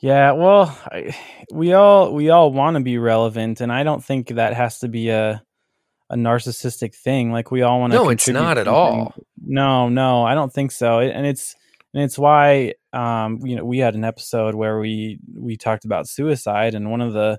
Yeah. 0.00 0.32
Well, 0.32 0.76
I, 0.86 1.16
we 1.52 1.72
all 1.72 2.12
we 2.12 2.30
all 2.30 2.52
want 2.52 2.76
to 2.76 2.82
be 2.82 2.98
relevant, 2.98 3.60
and 3.60 3.72
I 3.72 3.82
don't 3.82 4.04
think 4.04 4.28
that 4.28 4.54
has 4.54 4.78
to 4.80 4.88
be 4.88 5.10
a 5.10 5.42
a 6.08 6.16
narcissistic 6.16 6.94
thing. 6.94 7.32
Like 7.32 7.50
we 7.50 7.62
all 7.62 7.80
want 7.80 7.92
to. 7.92 7.98
No, 7.98 8.08
it's 8.08 8.28
not 8.28 8.58
at 8.58 8.68
all. 8.68 9.14
No, 9.40 9.88
no, 9.88 10.24
I 10.24 10.34
don't 10.34 10.52
think 10.52 10.72
so. 10.72 11.00
And 11.00 11.26
it's 11.26 11.54
and 11.94 12.02
it's 12.02 12.18
why 12.18 12.74
um 12.92 13.38
you 13.44 13.56
know 13.56 13.64
we 13.64 13.78
had 13.78 13.94
an 13.94 14.04
episode 14.04 14.54
where 14.54 14.78
we 14.80 15.18
we 15.34 15.56
talked 15.56 15.84
about 15.84 16.08
suicide, 16.08 16.74
and 16.74 16.90
one 16.90 17.00
of 17.00 17.12
the 17.12 17.38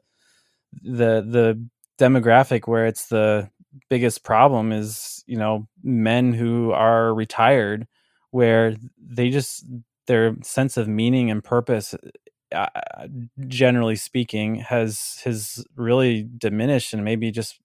the 0.83 1.25
the 1.27 1.67
demographic 1.99 2.67
where 2.67 2.85
it's 2.85 3.07
the 3.07 3.49
biggest 3.89 4.23
problem 4.23 4.71
is 4.71 5.23
you 5.27 5.37
know 5.37 5.67
men 5.83 6.33
who 6.33 6.71
are 6.71 7.13
retired 7.13 7.87
where 8.31 8.75
they 8.97 9.29
just 9.29 9.65
their 10.07 10.35
sense 10.41 10.77
of 10.77 10.87
meaning 10.87 11.29
and 11.29 11.43
purpose 11.43 11.93
uh, 12.51 12.67
generally 13.47 13.95
speaking 13.95 14.55
has 14.55 15.21
has 15.25 15.63
really 15.75 16.27
diminished 16.37 16.93
and 16.93 17.03
maybe 17.03 17.31
just 17.31 17.59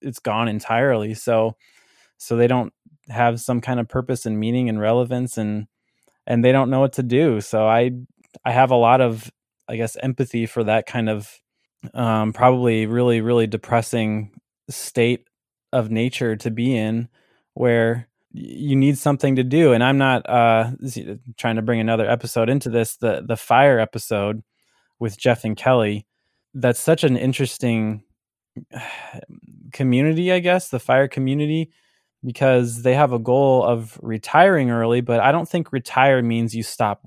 it's 0.00 0.18
gone 0.18 0.48
entirely. 0.48 1.14
So 1.14 1.56
so 2.18 2.36
they 2.36 2.46
don't 2.46 2.72
have 3.08 3.40
some 3.40 3.60
kind 3.60 3.80
of 3.80 3.88
purpose 3.88 4.26
and 4.26 4.38
meaning 4.38 4.68
and 4.68 4.80
relevance 4.80 5.38
and 5.38 5.66
and 6.26 6.44
they 6.44 6.52
don't 6.52 6.70
know 6.70 6.80
what 6.80 6.94
to 6.94 7.02
do. 7.02 7.40
So 7.40 7.66
i 7.66 7.90
i 8.44 8.52
have 8.52 8.70
a 8.70 8.76
lot 8.76 9.00
of 9.00 9.30
i 9.68 9.76
guess 9.76 9.96
empathy 9.96 10.46
for 10.46 10.64
that 10.64 10.86
kind 10.86 11.08
of 11.08 11.40
um 11.94 12.32
probably 12.32 12.86
really 12.86 13.20
really 13.20 13.46
depressing 13.46 14.32
state 14.68 15.26
of 15.72 15.90
nature 15.90 16.36
to 16.36 16.50
be 16.50 16.76
in 16.76 17.08
where 17.54 18.08
you 18.32 18.76
need 18.76 18.98
something 18.98 19.36
to 19.36 19.44
do. 19.44 19.72
And 19.72 19.82
i'm 19.82 19.98
not 19.98 20.28
uh 20.28 20.70
trying 21.36 21.56
to 21.56 21.62
bring 21.62 21.80
another 21.80 22.08
episode 22.08 22.48
into 22.48 22.68
this 22.68 22.96
the 22.96 23.22
the 23.26 23.36
fire 23.36 23.78
episode 23.78 24.42
with 24.98 25.18
jeff 25.18 25.44
and 25.44 25.56
kelly. 25.56 26.06
That's 26.54 26.80
such 26.80 27.04
an 27.04 27.16
interesting 27.16 28.02
community 29.72 30.32
i 30.32 30.38
guess 30.40 30.70
the 30.70 30.80
fire 30.80 31.08
community 31.08 31.70
because 32.24 32.82
they 32.82 32.94
have 32.94 33.12
a 33.12 33.18
goal 33.18 33.62
of 33.62 33.98
retiring 34.02 34.70
early 34.70 35.00
but 35.00 35.20
i 35.20 35.30
don't 35.30 35.48
think 35.48 35.72
retire 35.72 36.22
means 36.22 36.54
you 36.54 36.62
stop. 36.62 37.02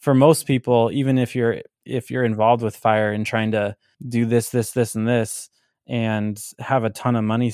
For 0.00 0.14
most 0.14 0.46
people 0.46 0.90
even 0.92 1.18
if 1.18 1.34
you're 1.36 1.62
if 1.84 2.10
you're 2.10 2.24
involved 2.24 2.62
with 2.62 2.76
fire 2.76 3.12
and 3.12 3.24
trying 3.24 3.52
to 3.52 3.76
do 4.06 4.26
this 4.26 4.50
this 4.50 4.72
this 4.72 4.94
and 4.94 5.08
this 5.08 5.48
and 5.86 6.42
have 6.58 6.84
a 6.84 6.90
ton 6.90 7.16
of 7.16 7.24
money 7.24 7.50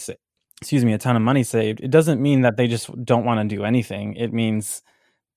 excuse 0.65 0.85
me 0.85 0.95
a 0.95 0.99
ton 0.99 1.17
of 1.17 1.23
money 1.23 1.45
saved 1.45 1.81
it 1.83 1.93
doesn't 1.93 2.23
mean 2.23 2.43
that 2.43 2.57
they 2.59 2.69
just 2.69 2.91
don't 3.05 3.27
want 3.27 3.41
to 3.51 3.57
do 3.57 3.65
anything. 3.65 4.15
It 4.17 4.33
means 4.35 4.83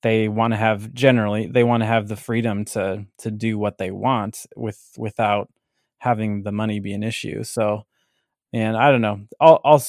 they 0.03 0.27
want 0.29 0.53
to 0.53 0.57
have 0.57 0.93
generally 0.93 1.47
they 1.47 1.63
want 1.65 1.81
to 1.83 1.87
have 1.87 2.07
the 2.09 2.17
freedom 2.17 2.65
to 2.65 3.05
to 3.19 3.31
do 3.31 3.59
what 3.59 3.77
they 3.79 3.91
want 3.91 4.45
with 4.55 4.81
without 4.97 5.49
having 5.99 6.43
the 6.43 6.51
money 6.53 6.79
be 6.81 6.93
an 6.93 7.03
issue. 7.03 7.43
So 7.43 7.85
and 8.53 8.77
i 8.77 8.91
don't 8.91 9.01
know 9.01 9.21
all, 9.39 9.59
all 9.63 9.75
uh, 9.75 9.79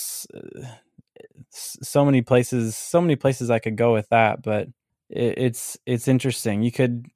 s- 1.52 1.78
so 1.82 2.04
many 2.04 2.22
places 2.22 2.76
so 2.76 3.00
many 3.00 3.16
places 3.16 3.50
i 3.50 3.58
could 3.58 3.76
go 3.76 3.92
with 3.92 4.08
that 4.10 4.42
but 4.42 4.68
it, 5.10 5.34
it's 5.38 5.78
it's 5.86 6.08
interesting. 6.08 6.62
You 6.62 6.72
could 6.72 7.06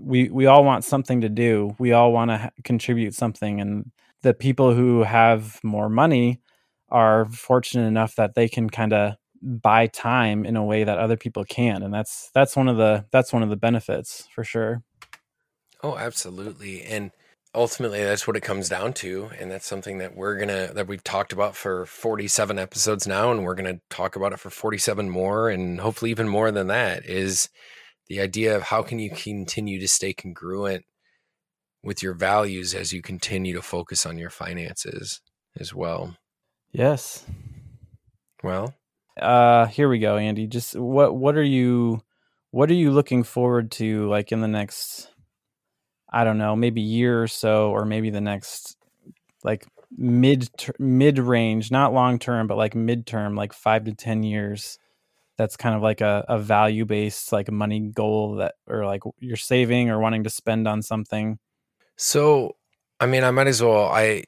we 0.00 0.28
we 0.30 0.46
all 0.46 0.64
want 0.64 0.84
something 0.84 1.20
to 1.22 1.28
do. 1.28 1.74
We 1.78 1.92
all 1.92 2.12
want 2.12 2.30
to 2.30 2.50
contribute 2.64 3.14
something 3.14 3.60
and 3.60 3.90
the 4.22 4.34
people 4.34 4.74
who 4.74 5.02
have 5.04 5.60
more 5.62 5.88
money 5.88 6.40
are 6.90 7.26
fortunate 7.26 7.86
enough 7.86 8.14
that 8.16 8.34
they 8.34 8.48
can 8.48 8.70
kind 8.70 8.92
of 8.92 9.14
buy 9.42 9.86
time 9.86 10.44
in 10.44 10.56
a 10.56 10.64
way 10.64 10.82
that 10.82 10.98
other 10.98 11.16
people 11.16 11.44
can 11.44 11.82
and 11.84 11.94
that's 11.94 12.28
that's 12.34 12.56
one 12.56 12.66
of 12.66 12.76
the 12.76 13.04
that's 13.12 13.32
one 13.32 13.42
of 13.42 13.48
the 13.48 13.56
benefits 13.56 14.26
for 14.34 14.42
sure 14.42 14.82
Oh, 15.82 15.96
absolutely. 15.96 16.82
And 16.82 17.12
ultimately 17.54 18.02
that's 18.02 18.26
what 18.26 18.36
it 18.36 18.42
comes 18.42 18.68
down 18.68 18.92
to. 18.94 19.30
And 19.38 19.50
that's 19.50 19.66
something 19.66 19.98
that 19.98 20.16
we're 20.16 20.38
gonna 20.38 20.72
that 20.74 20.88
we've 20.88 21.04
talked 21.04 21.32
about 21.32 21.56
for 21.56 21.86
47 21.86 22.58
episodes 22.58 23.06
now, 23.06 23.30
and 23.30 23.44
we're 23.44 23.54
gonna 23.54 23.80
talk 23.90 24.16
about 24.16 24.32
it 24.32 24.40
for 24.40 24.50
47 24.50 25.08
more 25.08 25.48
and 25.48 25.80
hopefully 25.80 26.10
even 26.10 26.28
more 26.28 26.50
than 26.50 26.66
that 26.68 27.06
is 27.06 27.48
the 28.08 28.20
idea 28.20 28.56
of 28.56 28.62
how 28.62 28.82
can 28.82 28.98
you 28.98 29.10
continue 29.10 29.78
to 29.80 29.88
stay 29.88 30.12
congruent 30.12 30.84
with 31.82 32.02
your 32.02 32.14
values 32.14 32.74
as 32.74 32.92
you 32.92 33.02
continue 33.02 33.54
to 33.54 33.62
focus 33.62 34.04
on 34.06 34.18
your 34.18 34.30
finances 34.30 35.20
as 35.58 35.74
well. 35.74 36.16
Yes. 36.72 37.24
Well, 38.42 38.74
uh 39.20 39.66
here 39.66 39.88
we 39.88 39.98
go 39.98 40.16
andy. 40.16 40.46
Just 40.46 40.76
what 40.76 41.14
what 41.16 41.36
are 41.36 41.42
you 41.42 42.02
what 42.50 42.70
are 42.70 42.74
you 42.74 42.90
looking 42.90 43.24
forward 43.24 43.70
to 43.72 44.08
like 44.08 44.32
in 44.32 44.40
the 44.40 44.48
next 44.48 45.12
i 46.10 46.24
don't 46.24 46.38
know 46.38 46.56
maybe 46.56 46.80
year 46.80 47.22
or 47.22 47.28
so 47.28 47.70
or 47.70 47.84
maybe 47.84 48.08
the 48.08 48.22
next 48.22 48.78
like 49.44 49.66
mid 49.96 50.48
mid 50.78 51.18
range 51.18 51.70
not 51.70 51.92
long 51.92 52.18
term 52.18 52.46
but 52.46 52.56
like 52.56 52.74
midterm 52.74 53.36
like 53.36 53.52
5 53.52 53.84
to 53.84 53.94
10 53.94 54.22
years? 54.22 54.78
That's 55.36 55.56
kind 55.56 55.76
of 55.76 55.82
like 55.82 56.00
a, 56.00 56.24
a 56.28 56.38
value 56.38 56.84
based 56.84 57.32
like 57.32 57.50
money 57.50 57.80
goal 57.80 58.36
that 58.36 58.56
or 58.66 58.84
like 58.84 59.02
you're 59.20 59.36
saving 59.36 59.88
or 59.88 60.00
wanting 60.00 60.24
to 60.24 60.30
spend 60.30 60.66
on 60.66 60.82
something? 60.82 61.38
So, 61.96 62.56
I 62.98 63.06
mean, 63.06 63.22
I 63.22 63.30
might 63.30 63.46
as 63.46 63.62
well. 63.62 63.86
I 63.86 64.24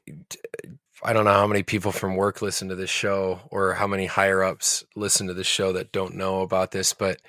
I 1.03 1.13
don't 1.13 1.25
know 1.25 1.33
how 1.33 1.47
many 1.47 1.63
people 1.63 1.91
from 1.91 2.15
work 2.15 2.41
listen 2.41 2.69
to 2.69 2.75
this 2.75 2.89
show, 2.89 3.39
or 3.49 3.73
how 3.73 3.87
many 3.87 4.05
higher 4.05 4.43
ups 4.43 4.83
listen 4.95 5.27
to 5.27 5.33
this 5.33 5.47
show 5.47 5.73
that 5.73 5.91
don't 5.91 6.15
know 6.15 6.41
about 6.41 6.71
this. 6.71 6.93
But 6.93 7.21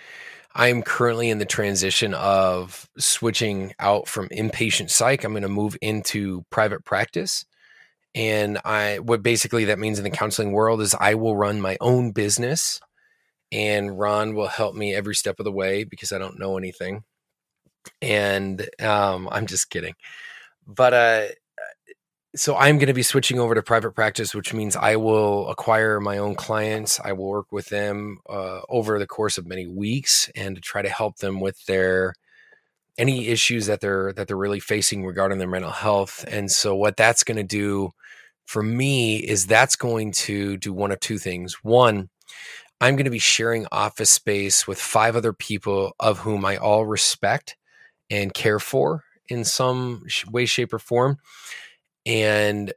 I'm 0.54 0.82
currently 0.82 1.30
in 1.30 1.38
the 1.38 1.46
transition 1.46 2.14
of 2.14 2.88
switching 2.98 3.74
out 3.78 4.08
from 4.08 4.28
inpatient 4.28 4.90
psych. 4.90 5.24
I'm 5.24 5.32
going 5.32 5.42
to 5.42 5.48
move 5.48 5.76
into 5.80 6.44
private 6.50 6.85
practice, 6.85 7.46
and 8.14 8.58
I 8.64 8.98
what 9.00 9.22
basically 9.22 9.66
that 9.66 9.78
means 9.78 9.98
in 9.98 10.04
the 10.04 10.11
counseling 10.11 10.52
world 10.52 10.80
is 10.82 10.94
I 10.94 11.14
will 11.14 11.37
run 11.37 11.61
my 11.61 11.78
own 11.80 12.12
business, 12.12 12.80
and 13.52 13.98
Ron 13.98 14.35
will 14.35 14.48
help 14.48 14.74
me 14.74 14.94
every 14.94 15.14
step 15.14 15.40
of 15.40 15.44
the 15.44 15.52
way 15.52 15.85
because 15.85 16.12
I 16.12 16.18
don't 16.18 16.38
know 16.38 16.58
anything. 16.58 17.04
And 18.02 18.68
um, 18.80 19.28
I'm 19.32 19.46
just 19.46 19.70
kidding 19.70 19.94
but 20.66 20.94
uh 20.94 21.26
so 22.35 22.57
i'm 22.57 22.79
going 22.79 22.88
to 22.88 22.95
be 22.95 23.03
switching 23.03 23.38
over 23.38 23.55
to 23.55 23.62
private 23.62 23.92
practice 23.92 24.35
which 24.35 24.55
means 24.55 24.77
i 24.77 24.97
will 24.97 25.49
acquire 25.49 26.01
my 26.01 26.18
own 26.18 26.35
clients. 26.35 27.01
I 27.05 27.12
will 27.12 27.29
work 27.29 27.53
with 27.53 27.68
them 27.68 28.18
uh, 28.29 28.61
over 28.68 28.99
the 28.99 29.07
course 29.07 29.38
of 29.38 29.47
many 29.47 29.66
weeks 29.66 30.31
and 30.35 30.62
try 30.62 30.83
to 30.83 30.88
help 30.88 31.18
them 31.18 31.40
with 31.40 31.64
their 31.66 32.14
any 32.99 33.29
issues 33.29 33.66
that 33.66 33.81
they're 33.81 34.12
that 34.14 34.29
they're 34.29 34.37
really 34.37 34.61
facing 34.61 35.05
regarding 35.07 35.38
their 35.38 35.49
mental 35.49 35.71
health. 35.71 36.25
And 36.29 36.51
so 36.51 36.75
what 36.77 36.97
that's 36.97 37.25
going 37.25 37.38
to 37.38 37.42
do 37.45 37.90
for 38.47 38.62
me 38.62 39.16
is 39.18 39.47
that's 39.47 39.77
going 39.77 40.12
to 40.12 40.57
do 40.59 40.73
one 40.73 40.92
of 40.92 41.01
two 41.01 41.18
things. 41.18 41.55
One 41.62 42.11
i'm 42.81 42.97
going 42.97 43.05
to 43.05 43.11
be 43.11 43.18
sharing 43.18 43.66
office 43.73 44.11
space 44.11 44.66
with 44.66 44.79
five 44.79 45.16
other 45.16 45.33
people 45.33 45.95
of 46.01 46.21
whom 46.21 46.45
i 46.45 46.57
all 46.57 46.85
respect 46.85 47.57
and 48.11 48.35
care 48.35 48.59
for 48.59 49.05
in 49.29 49.45
some 49.45 50.05
way 50.31 50.45
shape 50.47 50.75
or 50.75 50.79
form 50.81 51.18
and 52.07 52.73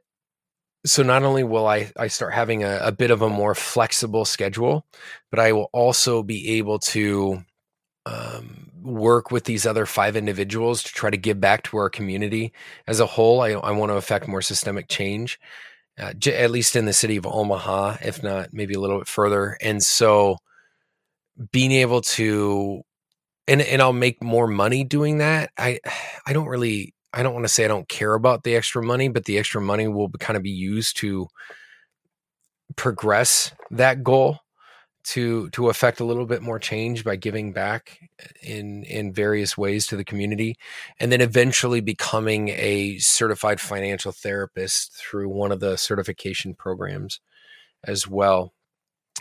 so 0.84 1.02
not 1.02 1.22
only 1.22 1.44
will 1.44 1.66
i 1.66 1.90
i 1.98 2.06
start 2.06 2.32
having 2.32 2.62
a, 2.64 2.78
a 2.82 2.92
bit 2.92 3.10
of 3.10 3.22
a 3.22 3.28
more 3.28 3.54
flexible 3.54 4.24
schedule 4.24 4.86
but 5.30 5.40
i 5.40 5.52
will 5.52 5.70
also 5.72 6.22
be 6.22 6.58
able 6.58 6.78
to 6.78 7.42
um, 8.06 8.70
work 8.82 9.30
with 9.32 9.44
these 9.44 9.66
other 9.66 9.84
five 9.84 10.16
individuals 10.16 10.82
to 10.84 10.92
try 10.92 11.10
to 11.10 11.16
give 11.16 11.40
back 11.40 11.64
to 11.64 11.76
our 11.76 11.90
community 11.90 12.52
as 12.86 13.00
a 13.00 13.06
whole. 13.06 13.40
I, 13.40 13.50
I 13.50 13.72
want 13.72 13.90
to 13.90 13.96
affect 13.96 14.28
more 14.28 14.42
systemic 14.42 14.88
change, 14.88 15.40
uh, 15.98 16.12
j- 16.14 16.36
at 16.36 16.52
least 16.52 16.76
in 16.76 16.86
the 16.86 16.92
city 16.92 17.16
of 17.16 17.26
Omaha, 17.26 17.96
if 18.02 18.22
not 18.22 18.52
maybe 18.52 18.74
a 18.74 18.80
little 18.80 18.98
bit 18.98 19.08
further. 19.08 19.58
And 19.60 19.82
so 19.82 20.38
being 21.50 21.72
able 21.72 22.00
to, 22.00 22.82
and, 23.48 23.60
and 23.60 23.82
I'll 23.82 23.92
make 23.92 24.22
more 24.22 24.46
money 24.46 24.84
doing 24.84 25.18
that. 25.18 25.50
I, 25.58 25.80
I 26.26 26.32
don't 26.32 26.48
really, 26.48 26.94
I 27.16 27.22
don't 27.22 27.32
want 27.32 27.46
to 27.46 27.52
say 27.52 27.64
I 27.64 27.68
don't 27.68 27.88
care 27.88 28.12
about 28.12 28.42
the 28.42 28.54
extra 28.54 28.82
money, 28.82 29.08
but 29.08 29.24
the 29.24 29.38
extra 29.38 29.60
money 29.60 29.88
will 29.88 30.10
kind 30.10 30.36
of 30.36 30.42
be 30.42 30.50
used 30.50 30.98
to 30.98 31.28
progress 32.76 33.52
that 33.70 34.04
goal 34.04 34.40
to 35.04 35.48
to 35.50 35.70
affect 35.70 36.00
a 36.00 36.04
little 36.04 36.26
bit 36.26 36.42
more 36.42 36.58
change 36.58 37.04
by 37.04 37.16
giving 37.16 37.52
back 37.52 37.98
in 38.42 38.82
in 38.84 39.14
various 39.14 39.56
ways 39.56 39.86
to 39.86 39.96
the 39.96 40.04
community 40.04 40.56
and 41.00 41.10
then 41.10 41.20
eventually 41.20 41.80
becoming 41.80 42.48
a 42.50 42.98
certified 42.98 43.60
financial 43.60 44.12
therapist 44.12 44.94
through 44.94 45.28
one 45.28 45.52
of 45.52 45.60
the 45.60 45.76
certification 45.76 46.54
programs 46.54 47.20
as 47.84 48.08
well 48.08 48.52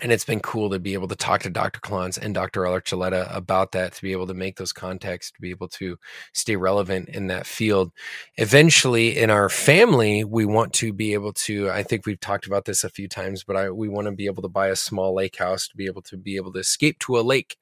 and 0.02 0.12
it's 0.12 0.26
been 0.26 0.42
cool 0.42 0.70
to 0.70 0.80
be 0.80 0.94
able 0.94 1.08
to 1.08 1.16
talk 1.16 1.42
to 1.44 1.50
Dr. 1.50 1.80
Klontz 1.80 2.18
and 2.18 2.34
Dr. 2.34 2.62
Archuleta 2.62 3.34
about 3.34 3.72
that, 3.72 3.94
to 3.94 4.02
be 4.02 4.12
able 4.12 4.28
to 4.28 4.34
make 4.34 4.58
those 4.58 4.74
contacts, 4.74 5.32
to 5.32 5.42
be 5.42 5.52
able 5.52 5.70
to 5.70 5.98
stay 6.34 6.58
relevant 6.58 7.08
in 7.10 7.28
that 7.28 7.46
field. 7.46 7.94
Eventually, 8.36 9.18
in 9.18 9.30
our 9.30 9.48
family, 9.48 10.26
we 10.26 10.46
want 10.46 10.74
to 10.74 10.92
be 10.92 11.14
able 11.14 11.32
to. 11.34 11.70
I 11.70 11.84
think 11.84 12.06
we've 12.06 12.20
talked 12.20 12.46
about 12.46 12.66
this 12.66 12.84
a 12.84 12.90
few 12.90 13.08
times, 13.08 13.46
but 13.46 13.56
I, 13.56 13.70
we 13.72 13.88
want 13.88 14.08
to 14.08 14.12
be 14.12 14.26
able 14.26 14.42
to 14.42 14.50
buy 14.50 14.68
a 14.68 14.76
small 14.76 15.16
lake 15.16 15.38
house 15.38 15.68
to 15.70 15.78
be 15.78 15.86
able 15.86 16.02
to 16.04 16.18
be 16.18 16.36
able 16.36 16.52
to 16.54 16.60
escape 16.60 17.00
to 17.00 17.18
a 17.18 17.22
lake 17.22 17.56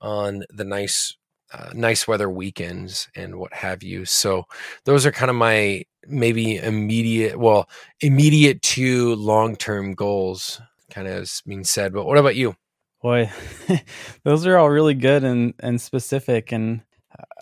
on 0.00 0.44
the 0.48 0.64
nice, 0.64 1.14
uh, 1.52 1.70
nice 1.74 2.08
weather 2.08 2.30
weekends 2.30 3.08
and 3.14 3.36
what 3.36 3.52
have 3.52 3.82
you. 3.82 4.06
So 4.06 4.44
those 4.84 5.04
are 5.04 5.12
kind 5.12 5.30
of 5.30 5.36
my 5.36 5.84
maybe 6.06 6.56
immediate, 6.56 7.38
well, 7.38 7.68
immediate 8.00 8.62
to 8.62 9.14
long 9.16 9.56
term 9.56 9.94
goals 9.94 10.62
kind 10.94 11.08
of 11.08 11.22
is 11.22 11.42
being 11.46 11.64
said. 11.64 11.92
But 11.92 12.06
what 12.06 12.18
about 12.18 12.36
you? 12.36 12.54
Boy, 13.02 13.30
those 14.24 14.46
are 14.46 14.56
all 14.56 14.70
really 14.70 14.94
good 14.94 15.24
and 15.24 15.54
and 15.58 15.80
specific, 15.80 16.52
and 16.52 16.82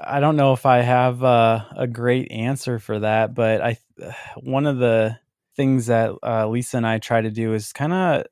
I 0.01 0.21
don't 0.21 0.37
know 0.37 0.53
if 0.53 0.67
I 0.67 0.79
have 0.79 1.23
a 1.23 1.88
great 1.91 2.31
answer 2.33 2.79
for 2.79 3.01
that. 3.01 3.35
But 3.35 3.61
I, 3.61 3.77
one 4.41 4.67
of 4.67 4.79
the 4.79 5.19
things 5.57 5.87
that 5.87 6.12
uh, 6.23 6.49
Lisa 6.49 6.79
and 6.79 6.87
I 6.87 6.99
try 6.99 7.21
to 7.21 7.31
do 7.31 7.55
is 7.55 7.73
kind 7.73 7.93
of 7.93 8.25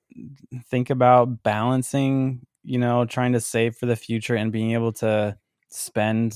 think 0.71 0.91
about 0.91 1.43
balancing, 1.43 2.47
you 2.65 2.79
know, 2.79 3.05
trying 3.05 3.33
to 3.33 3.41
save 3.41 3.77
for 3.77 3.87
the 3.87 3.97
future 3.97 4.35
and 4.35 4.51
being 4.51 4.73
able 4.73 4.93
to 4.95 5.37
spend 5.69 6.35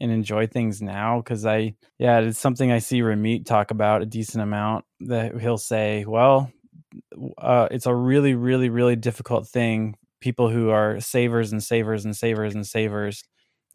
and 0.00 0.10
enjoy 0.10 0.46
things 0.46 0.82
now 0.82 1.20
because 1.20 1.46
I 1.46 1.76
yeah 1.98 2.18
it's 2.18 2.38
something 2.38 2.72
I 2.72 2.80
see 2.80 3.00
Ramit 3.00 3.46
talk 3.46 3.70
about 3.70 4.02
a 4.02 4.06
decent 4.06 4.42
amount 4.42 4.84
that 5.00 5.40
he'll 5.40 5.56
say 5.56 6.04
well 6.04 6.50
uh, 7.38 7.68
it's 7.70 7.86
a 7.86 7.94
really, 7.94 8.34
really, 8.34 8.68
really 8.68 8.96
difficult 8.96 9.48
thing. 9.48 9.96
People 10.20 10.50
who 10.50 10.70
are 10.70 11.00
savers 11.00 11.52
and 11.52 11.62
savers 11.62 12.04
and 12.04 12.16
savers 12.16 12.54
and 12.54 12.66
savers 12.66 13.22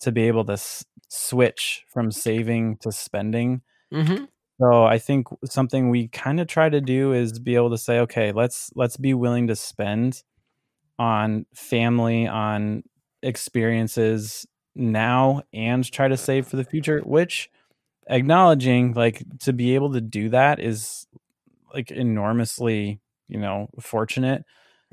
to 0.01 0.11
be 0.11 0.23
able 0.27 0.45
to 0.45 0.53
s- 0.53 0.85
switch 1.09 1.83
from 1.89 2.11
saving 2.11 2.77
to 2.77 2.91
spending. 2.91 3.61
Mm-hmm. 3.93 4.25
So 4.61 4.83
I 4.83 4.97
think 4.97 5.27
something 5.45 5.89
we 5.89 6.09
kind 6.09 6.39
of 6.39 6.47
try 6.47 6.69
to 6.69 6.81
do 6.81 7.13
is 7.13 7.39
be 7.39 7.55
able 7.55 7.69
to 7.69 7.77
say, 7.77 7.99
okay, 7.99 8.31
let's 8.31 8.71
let's 8.75 8.97
be 8.97 9.13
willing 9.13 9.47
to 9.47 9.55
spend 9.55 10.21
on 10.97 11.45
family, 11.53 12.27
on 12.27 12.83
experiences 13.23 14.45
now, 14.75 15.43
and 15.53 15.89
try 15.89 16.09
to 16.09 16.17
save 16.17 16.47
for 16.47 16.57
the 16.57 16.65
future. 16.65 16.99
Which 17.05 17.49
acknowledging 18.09 18.93
like 18.93 19.23
to 19.41 19.53
be 19.53 19.75
able 19.75 19.93
to 19.93 20.01
do 20.01 20.29
that 20.29 20.59
is 20.59 21.07
like 21.73 21.91
enormously 21.91 22.99
you 23.29 23.39
know 23.39 23.67
fortunate 23.79 24.43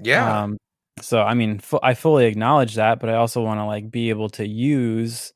yeah. 0.02 0.42
um 0.42 0.56
so 1.00 1.20
i 1.22 1.34
mean 1.34 1.58
fu- 1.58 1.80
i 1.82 1.94
fully 1.94 2.26
acknowledge 2.26 2.74
that 2.74 3.00
but 3.00 3.08
i 3.08 3.14
also 3.14 3.42
want 3.42 3.58
to 3.58 3.64
like 3.64 3.90
be 3.90 4.10
able 4.10 4.28
to 4.28 4.46
use 4.46 5.32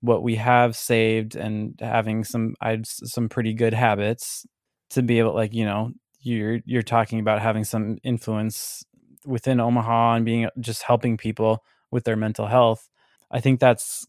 what 0.00 0.22
we 0.22 0.36
have 0.36 0.76
saved 0.76 1.34
and 1.36 1.78
having 1.80 2.24
some 2.24 2.54
i 2.60 2.78
some 2.84 3.28
pretty 3.28 3.52
good 3.52 3.74
habits 3.74 4.46
to 4.90 5.02
be 5.02 5.18
able 5.18 5.34
like 5.34 5.52
you 5.52 5.64
know 5.64 5.90
you're 6.20 6.60
you're 6.64 6.82
talking 6.82 7.20
about 7.20 7.40
having 7.40 7.64
some 7.64 7.98
influence 8.02 8.84
within 9.24 9.60
omaha 9.60 10.14
and 10.14 10.24
being 10.24 10.48
just 10.60 10.82
helping 10.82 11.16
people 11.16 11.62
with 11.90 12.04
their 12.04 12.16
mental 12.16 12.46
health. 12.46 12.88
I 13.30 13.40
think 13.40 13.60
that's 13.60 14.06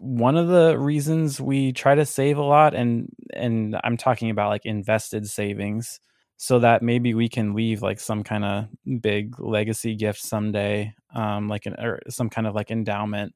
one 0.00 0.36
of 0.36 0.48
the 0.48 0.78
reasons 0.78 1.40
we 1.40 1.72
try 1.72 1.94
to 1.94 2.06
save 2.06 2.38
a 2.38 2.42
lot 2.42 2.74
and 2.74 3.10
and 3.34 3.78
i'm 3.84 3.98
talking 3.98 4.30
about 4.30 4.48
like 4.48 4.64
invested 4.64 5.28
savings 5.28 6.00
so 6.38 6.60
that 6.60 6.82
maybe 6.82 7.14
we 7.14 7.28
can 7.28 7.52
leave 7.52 7.82
like 7.82 7.98
some 7.98 8.22
kind 8.22 8.44
of 8.44 8.68
big 9.02 9.38
legacy 9.40 9.94
gift 9.94 10.22
someday 10.22 10.94
um 11.14 11.48
like 11.48 11.66
an 11.66 11.74
or 11.78 12.00
some 12.08 12.30
kind 12.30 12.46
of 12.46 12.54
like 12.54 12.70
endowment 12.70 13.34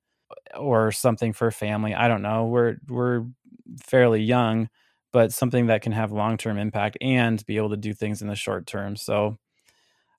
or 0.57 0.91
something 0.93 1.33
for 1.33 1.51
family 1.51 1.95
i 1.95 2.09
don't 2.09 2.23
know 2.23 2.47
we're 2.47 2.77
we're 2.89 3.25
fairly 3.83 4.23
young 4.23 4.69
but 5.13 5.33
something 5.33 5.67
that 5.67 5.83
can 5.83 5.93
have 5.93 6.11
long-term 6.11 6.57
impact 6.57 6.97
and 7.03 7.45
be 7.45 7.59
able 7.59 7.71
to 7.71 7.77
do 7.77 7.93
things 7.93 8.23
in 8.23 8.29
the 8.29 8.37
short 8.37 8.67
term 8.67 8.97
so 8.97 9.37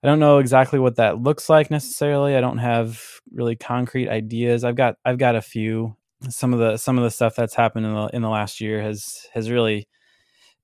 i 0.04 0.08
don't 0.08 0.20
know 0.20 0.38
exactly 0.40 0.78
what 0.78 0.98
that 0.98 1.20
looks 1.20 1.50
like 1.50 1.72
necessarily 1.72 2.36
i 2.36 2.42
don't 2.42 2.58
have 2.58 3.02
really 3.32 3.56
concrete 3.56 4.10
ideas 4.10 4.64
i've 4.64 4.76
got 4.76 4.96
i've 5.06 5.18
got 5.18 5.36
a 5.36 5.42
few 5.42 5.96
some 6.30 6.54
of 6.54 6.60
the 6.60 6.78
some 6.78 6.98
of 6.98 7.04
the 7.04 7.12
stuff 7.12 7.36
that's 7.36 7.56
happened 7.56 7.86
in 7.86 7.94
the 7.94 8.08
in 8.14 8.22
the 8.22 8.30
last 8.30 8.62
year 8.62 8.82
has 8.82 9.28
has 9.34 9.50
really 9.50 9.88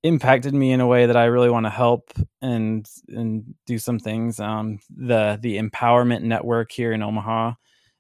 impacted 0.03 0.53
me 0.53 0.71
in 0.71 0.79
a 0.79 0.88
way 0.88 1.05
that 1.05 1.17
I 1.17 1.25
really 1.25 1.49
want 1.49 1.65
to 1.65 1.69
help 1.69 2.12
and 2.41 2.88
and 3.09 3.53
do 3.65 3.77
some 3.77 3.99
things. 3.99 4.39
Um, 4.39 4.79
the 4.95 5.38
the 5.41 5.57
empowerment 5.57 6.21
network 6.21 6.71
here 6.71 6.91
in 6.93 7.03
Omaha 7.03 7.53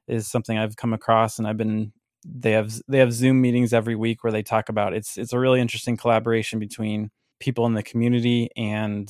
is 0.07 0.27
something 0.29 0.57
I've 0.57 0.77
come 0.77 0.93
across, 0.93 1.39
and 1.39 1.47
I've 1.47 1.57
been 1.57 1.91
they 2.25 2.51
have 2.51 2.73
they 2.87 2.99
have 2.99 3.13
Zoom 3.13 3.41
meetings 3.41 3.73
every 3.73 3.95
week 3.95 4.23
where 4.23 4.31
they 4.31 4.43
talk 4.43 4.69
about 4.69 4.93
it's 4.93 5.17
it's 5.17 5.33
a 5.33 5.39
really 5.39 5.61
interesting 5.61 5.97
collaboration 5.97 6.59
between 6.59 7.11
people 7.39 7.65
in 7.65 7.73
the 7.73 7.83
community 7.83 8.49
and 8.57 9.09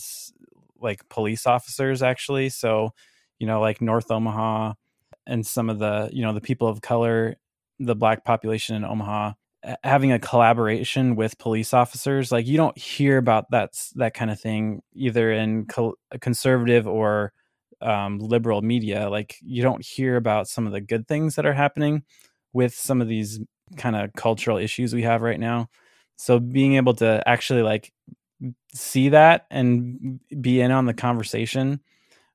like 0.80 1.08
police 1.10 1.46
officers 1.46 2.02
actually. 2.02 2.50
So 2.50 2.92
you 3.40 3.48
know 3.48 3.62
like 3.62 3.82
North 3.82 4.12
Omaha 4.12 4.74
and 5.28 5.46
some 5.46 5.70
of 5.70 5.80
the 5.80 6.10
you 6.12 6.24
know 6.24 6.34
the 6.34 6.42
people 6.42 6.68
of 6.68 6.82
color, 6.82 7.36
the 7.80 7.96
black 7.96 8.26
population 8.26 8.76
in 8.76 8.84
Omaha 8.86 9.34
having 9.84 10.12
a 10.12 10.20
collaboration 10.20 11.16
with 11.16 11.38
police 11.38 11.74
officers 11.74 12.32
like 12.32 12.48
you 12.48 12.58
don't 12.58 12.78
hear 12.78 13.18
about 13.18 13.50
that 13.52 13.72
that 13.96 14.14
kind 14.14 14.32
of 14.32 14.40
thing 14.40 14.82
either 14.94 15.32
in 15.32 15.66
co- 15.66 15.96
conservative 16.22 16.88
or 16.88 17.34
um, 17.82 18.20
liberal 18.20 18.62
media 18.62 19.10
like 19.10 19.36
you 19.42 19.62
don't 19.62 19.86
hear 19.86 20.16
about 20.16 20.48
some 20.48 20.66
of 20.66 20.72
the 20.72 20.82
good 20.82 21.08
things 21.08 21.36
that 21.36 21.46
are 21.46 21.54
happening 21.54 22.04
with 22.54 22.74
some 22.74 23.02
of 23.02 23.08
these 23.08 23.40
kind 23.78 23.96
of 23.96 24.12
cultural 24.14 24.58
issues 24.58 24.94
we 24.94 25.04
have 25.04 25.22
right 25.22 25.40
now. 25.40 25.70
So 26.16 26.40
being 26.40 26.76
able 26.76 26.94
to 26.96 27.24
actually 27.28 27.62
like 27.62 27.94
see 28.74 29.10
that 29.10 29.46
and 29.52 30.20
be 30.42 30.62
in 30.62 30.72
on 30.72 30.86
the 30.86 30.94
conversation 30.94 31.82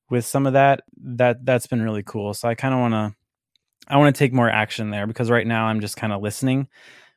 with 0.09 0.25
some 0.25 0.45
of 0.45 0.53
that 0.53 0.81
that 0.97 1.45
that's 1.45 1.67
been 1.67 1.81
really 1.81 2.03
cool. 2.03 2.33
So 2.33 2.47
i 2.47 2.55
kind 2.55 2.73
of 2.73 2.79
want 2.79 2.93
to 2.93 3.15
i 3.87 3.97
want 3.97 4.15
to 4.15 4.19
take 4.19 4.33
more 4.33 4.49
action 4.49 4.89
there 4.89 5.07
because 5.07 5.29
right 5.29 5.47
now 5.47 5.65
i'm 5.65 5.81
just 5.81 5.97
kind 5.97 6.13
of 6.13 6.21
listening 6.21 6.67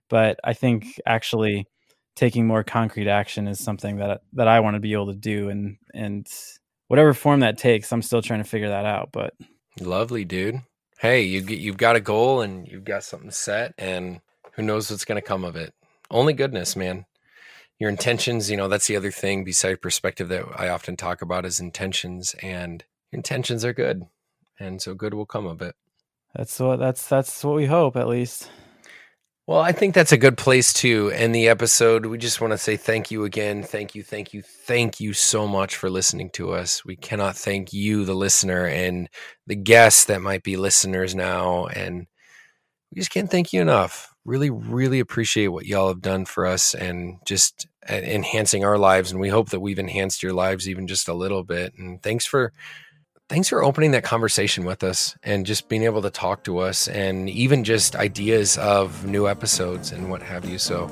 but 0.08 0.38
I 0.44 0.52
think 0.52 0.84
mm-hmm. 0.84 1.00
actually 1.06 1.66
taking 2.18 2.46
more 2.46 2.64
concrete 2.64 3.08
action 3.08 3.46
is 3.46 3.60
something 3.60 3.98
that 3.98 4.22
that 4.32 4.48
I 4.48 4.60
want 4.60 4.74
to 4.74 4.80
be 4.80 4.92
able 4.92 5.06
to 5.06 5.14
do 5.14 5.48
and 5.50 5.76
and 5.94 6.26
whatever 6.88 7.14
form 7.14 7.40
that 7.40 7.58
takes 7.58 7.92
I'm 7.92 8.02
still 8.02 8.22
trying 8.22 8.42
to 8.42 8.48
figure 8.48 8.70
that 8.70 8.84
out 8.84 9.10
but 9.12 9.34
lovely 9.80 10.24
dude. 10.24 10.62
Hey 10.98 11.22
you 11.22 11.42
you've 11.42 11.76
got 11.76 11.96
a 11.96 12.00
goal 12.00 12.40
and 12.40 12.66
you've 12.66 12.84
got 12.84 13.04
something 13.04 13.30
set 13.30 13.72
and 13.78 14.20
who 14.54 14.62
knows 14.62 14.90
what's 14.90 15.04
going 15.04 15.20
to 15.20 15.26
come 15.26 15.44
of 15.44 15.54
it. 15.54 15.72
Only 16.10 16.32
goodness 16.32 16.74
man. 16.74 17.06
Your 17.78 17.88
intentions 17.88 18.50
you 18.50 18.56
know 18.56 18.66
that's 18.66 18.88
the 18.88 18.96
other 18.96 19.12
thing 19.12 19.44
beside 19.44 19.80
perspective 19.80 20.28
that 20.28 20.44
I 20.56 20.68
often 20.68 20.96
talk 20.96 21.22
about 21.22 21.46
is 21.46 21.60
intentions 21.60 22.34
and 22.42 22.84
intentions 23.12 23.64
are 23.64 23.72
good 23.72 24.02
and 24.58 24.82
so 24.82 24.94
good 24.94 25.14
will 25.14 25.26
come 25.26 25.46
of 25.46 25.62
it. 25.62 25.76
That's 26.34 26.58
what 26.58 26.80
that's 26.80 27.06
that's 27.08 27.44
what 27.44 27.54
we 27.54 27.66
hope 27.66 27.96
at 27.96 28.08
least 28.08 28.50
well, 29.48 29.60
I 29.60 29.72
think 29.72 29.94
that's 29.94 30.12
a 30.12 30.18
good 30.18 30.36
place 30.36 30.74
to 30.74 31.08
end 31.08 31.34
the 31.34 31.48
episode. 31.48 32.04
We 32.04 32.18
just 32.18 32.38
want 32.38 32.52
to 32.52 32.58
say 32.58 32.76
thank 32.76 33.10
you 33.10 33.24
again. 33.24 33.62
Thank 33.62 33.94
you, 33.94 34.02
thank 34.02 34.34
you, 34.34 34.42
thank 34.42 35.00
you 35.00 35.14
so 35.14 35.48
much 35.48 35.74
for 35.74 35.88
listening 35.88 36.28
to 36.34 36.52
us. 36.52 36.84
We 36.84 36.96
cannot 36.96 37.34
thank 37.34 37.72
you, 37.72 38.04
the 38.04 38.12
listener, 38.12 38.66
and 38.66 39.08
the 39.46 39.56
guests 39.56 40.04
that 40.04 40.20
might 40.20 40.42
be 40.42 40.58
listeners 40.58 41.14
now. 41.14 41.64
And 41.64 42.06
we 42.92 43.00
just 43.00 43.10
can't 43.10 43.30
thank 43.30 43.54
you 43.54 43.62
enough. 43.62 44.14
Really, 44.26 44.50
really 44.50 45.00
appreciate 45.00 45.48
what 45.48 45.64
y'all 45.64 45.88
have 45.88 46.02
done 46.02 46.26
for 46.26 46.44
us 46.44 46.74
and 46.74 47.16
just 47.24 47.66
uh, 47.88 47.94
enhancing 47.94 48.66
our 48.66 48.76
lives. 48.76 49.12
And 49.12 49.18
we 49.18 49.30
hope 49.30 49.48
that 49.48 49.60
we've 49.60 49.78
enhanced 49.78 50.22
your 50.22 50.34
lives 50.34 50.68
even 50.68 50.86
just 50.86 51.08
a 51.08 51.14
little 51.14 51.42
bit. 51.42 51.72
And 51.78 52.02
thanks 52.02 52.26
for 52.26 52.52
thanks 53.28 53.48
for 53.48 53.62
opening 53.62 53.90
that 53.90 54.04
conversation 54.04 54.64
with 54.64 54.82
us 54.82 55.14
and 55.22 55.44
just 55.44 55.68
being 55.68 55.82
able 55.82 56.02
to 56.02 56.10
talk 56.10 56.44
to 56.44 56.58
us 56.58 56.88
and 56.88 57.28
even 57.28 57.62
just 57.62 57.94
ideas 57.94 58.56
of 58.58 59.04
new 59.04 59.28
episodes 59.28 59.92
and 59.92 60.10
what 60.10 60.22
have 60.22 60.44
you. 60.44 60.58
So, 60.58 60.88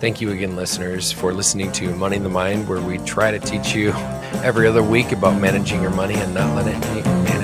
thank 0.00 0.20
you 0.20 0.30
again, 0.30 0.56
listeners, 0.56 1.12
for 1.12 1.32
listening 1.32 1.72
to 1.72 1.94
Money 1.94 2.16
in 2.16 2.22
the 2.22 2.28
Mind, 2.28 2.68
where 2.68 2.80
we 2.80 2.98
try 2.98 3.30
to 3.30 3.38
teach 3.38 3.74
you 3.74 3.90
every 4.42 4.66
other 4.66 4.82
week 4.82 5.12
about 5.12 5.40
managing 5.40 5.82
your 5.82 5.92
money 5.92 6.14
and 6.14 6.34
not 6.34 6.54
letting 6.56 6.82
it 6.98 7.35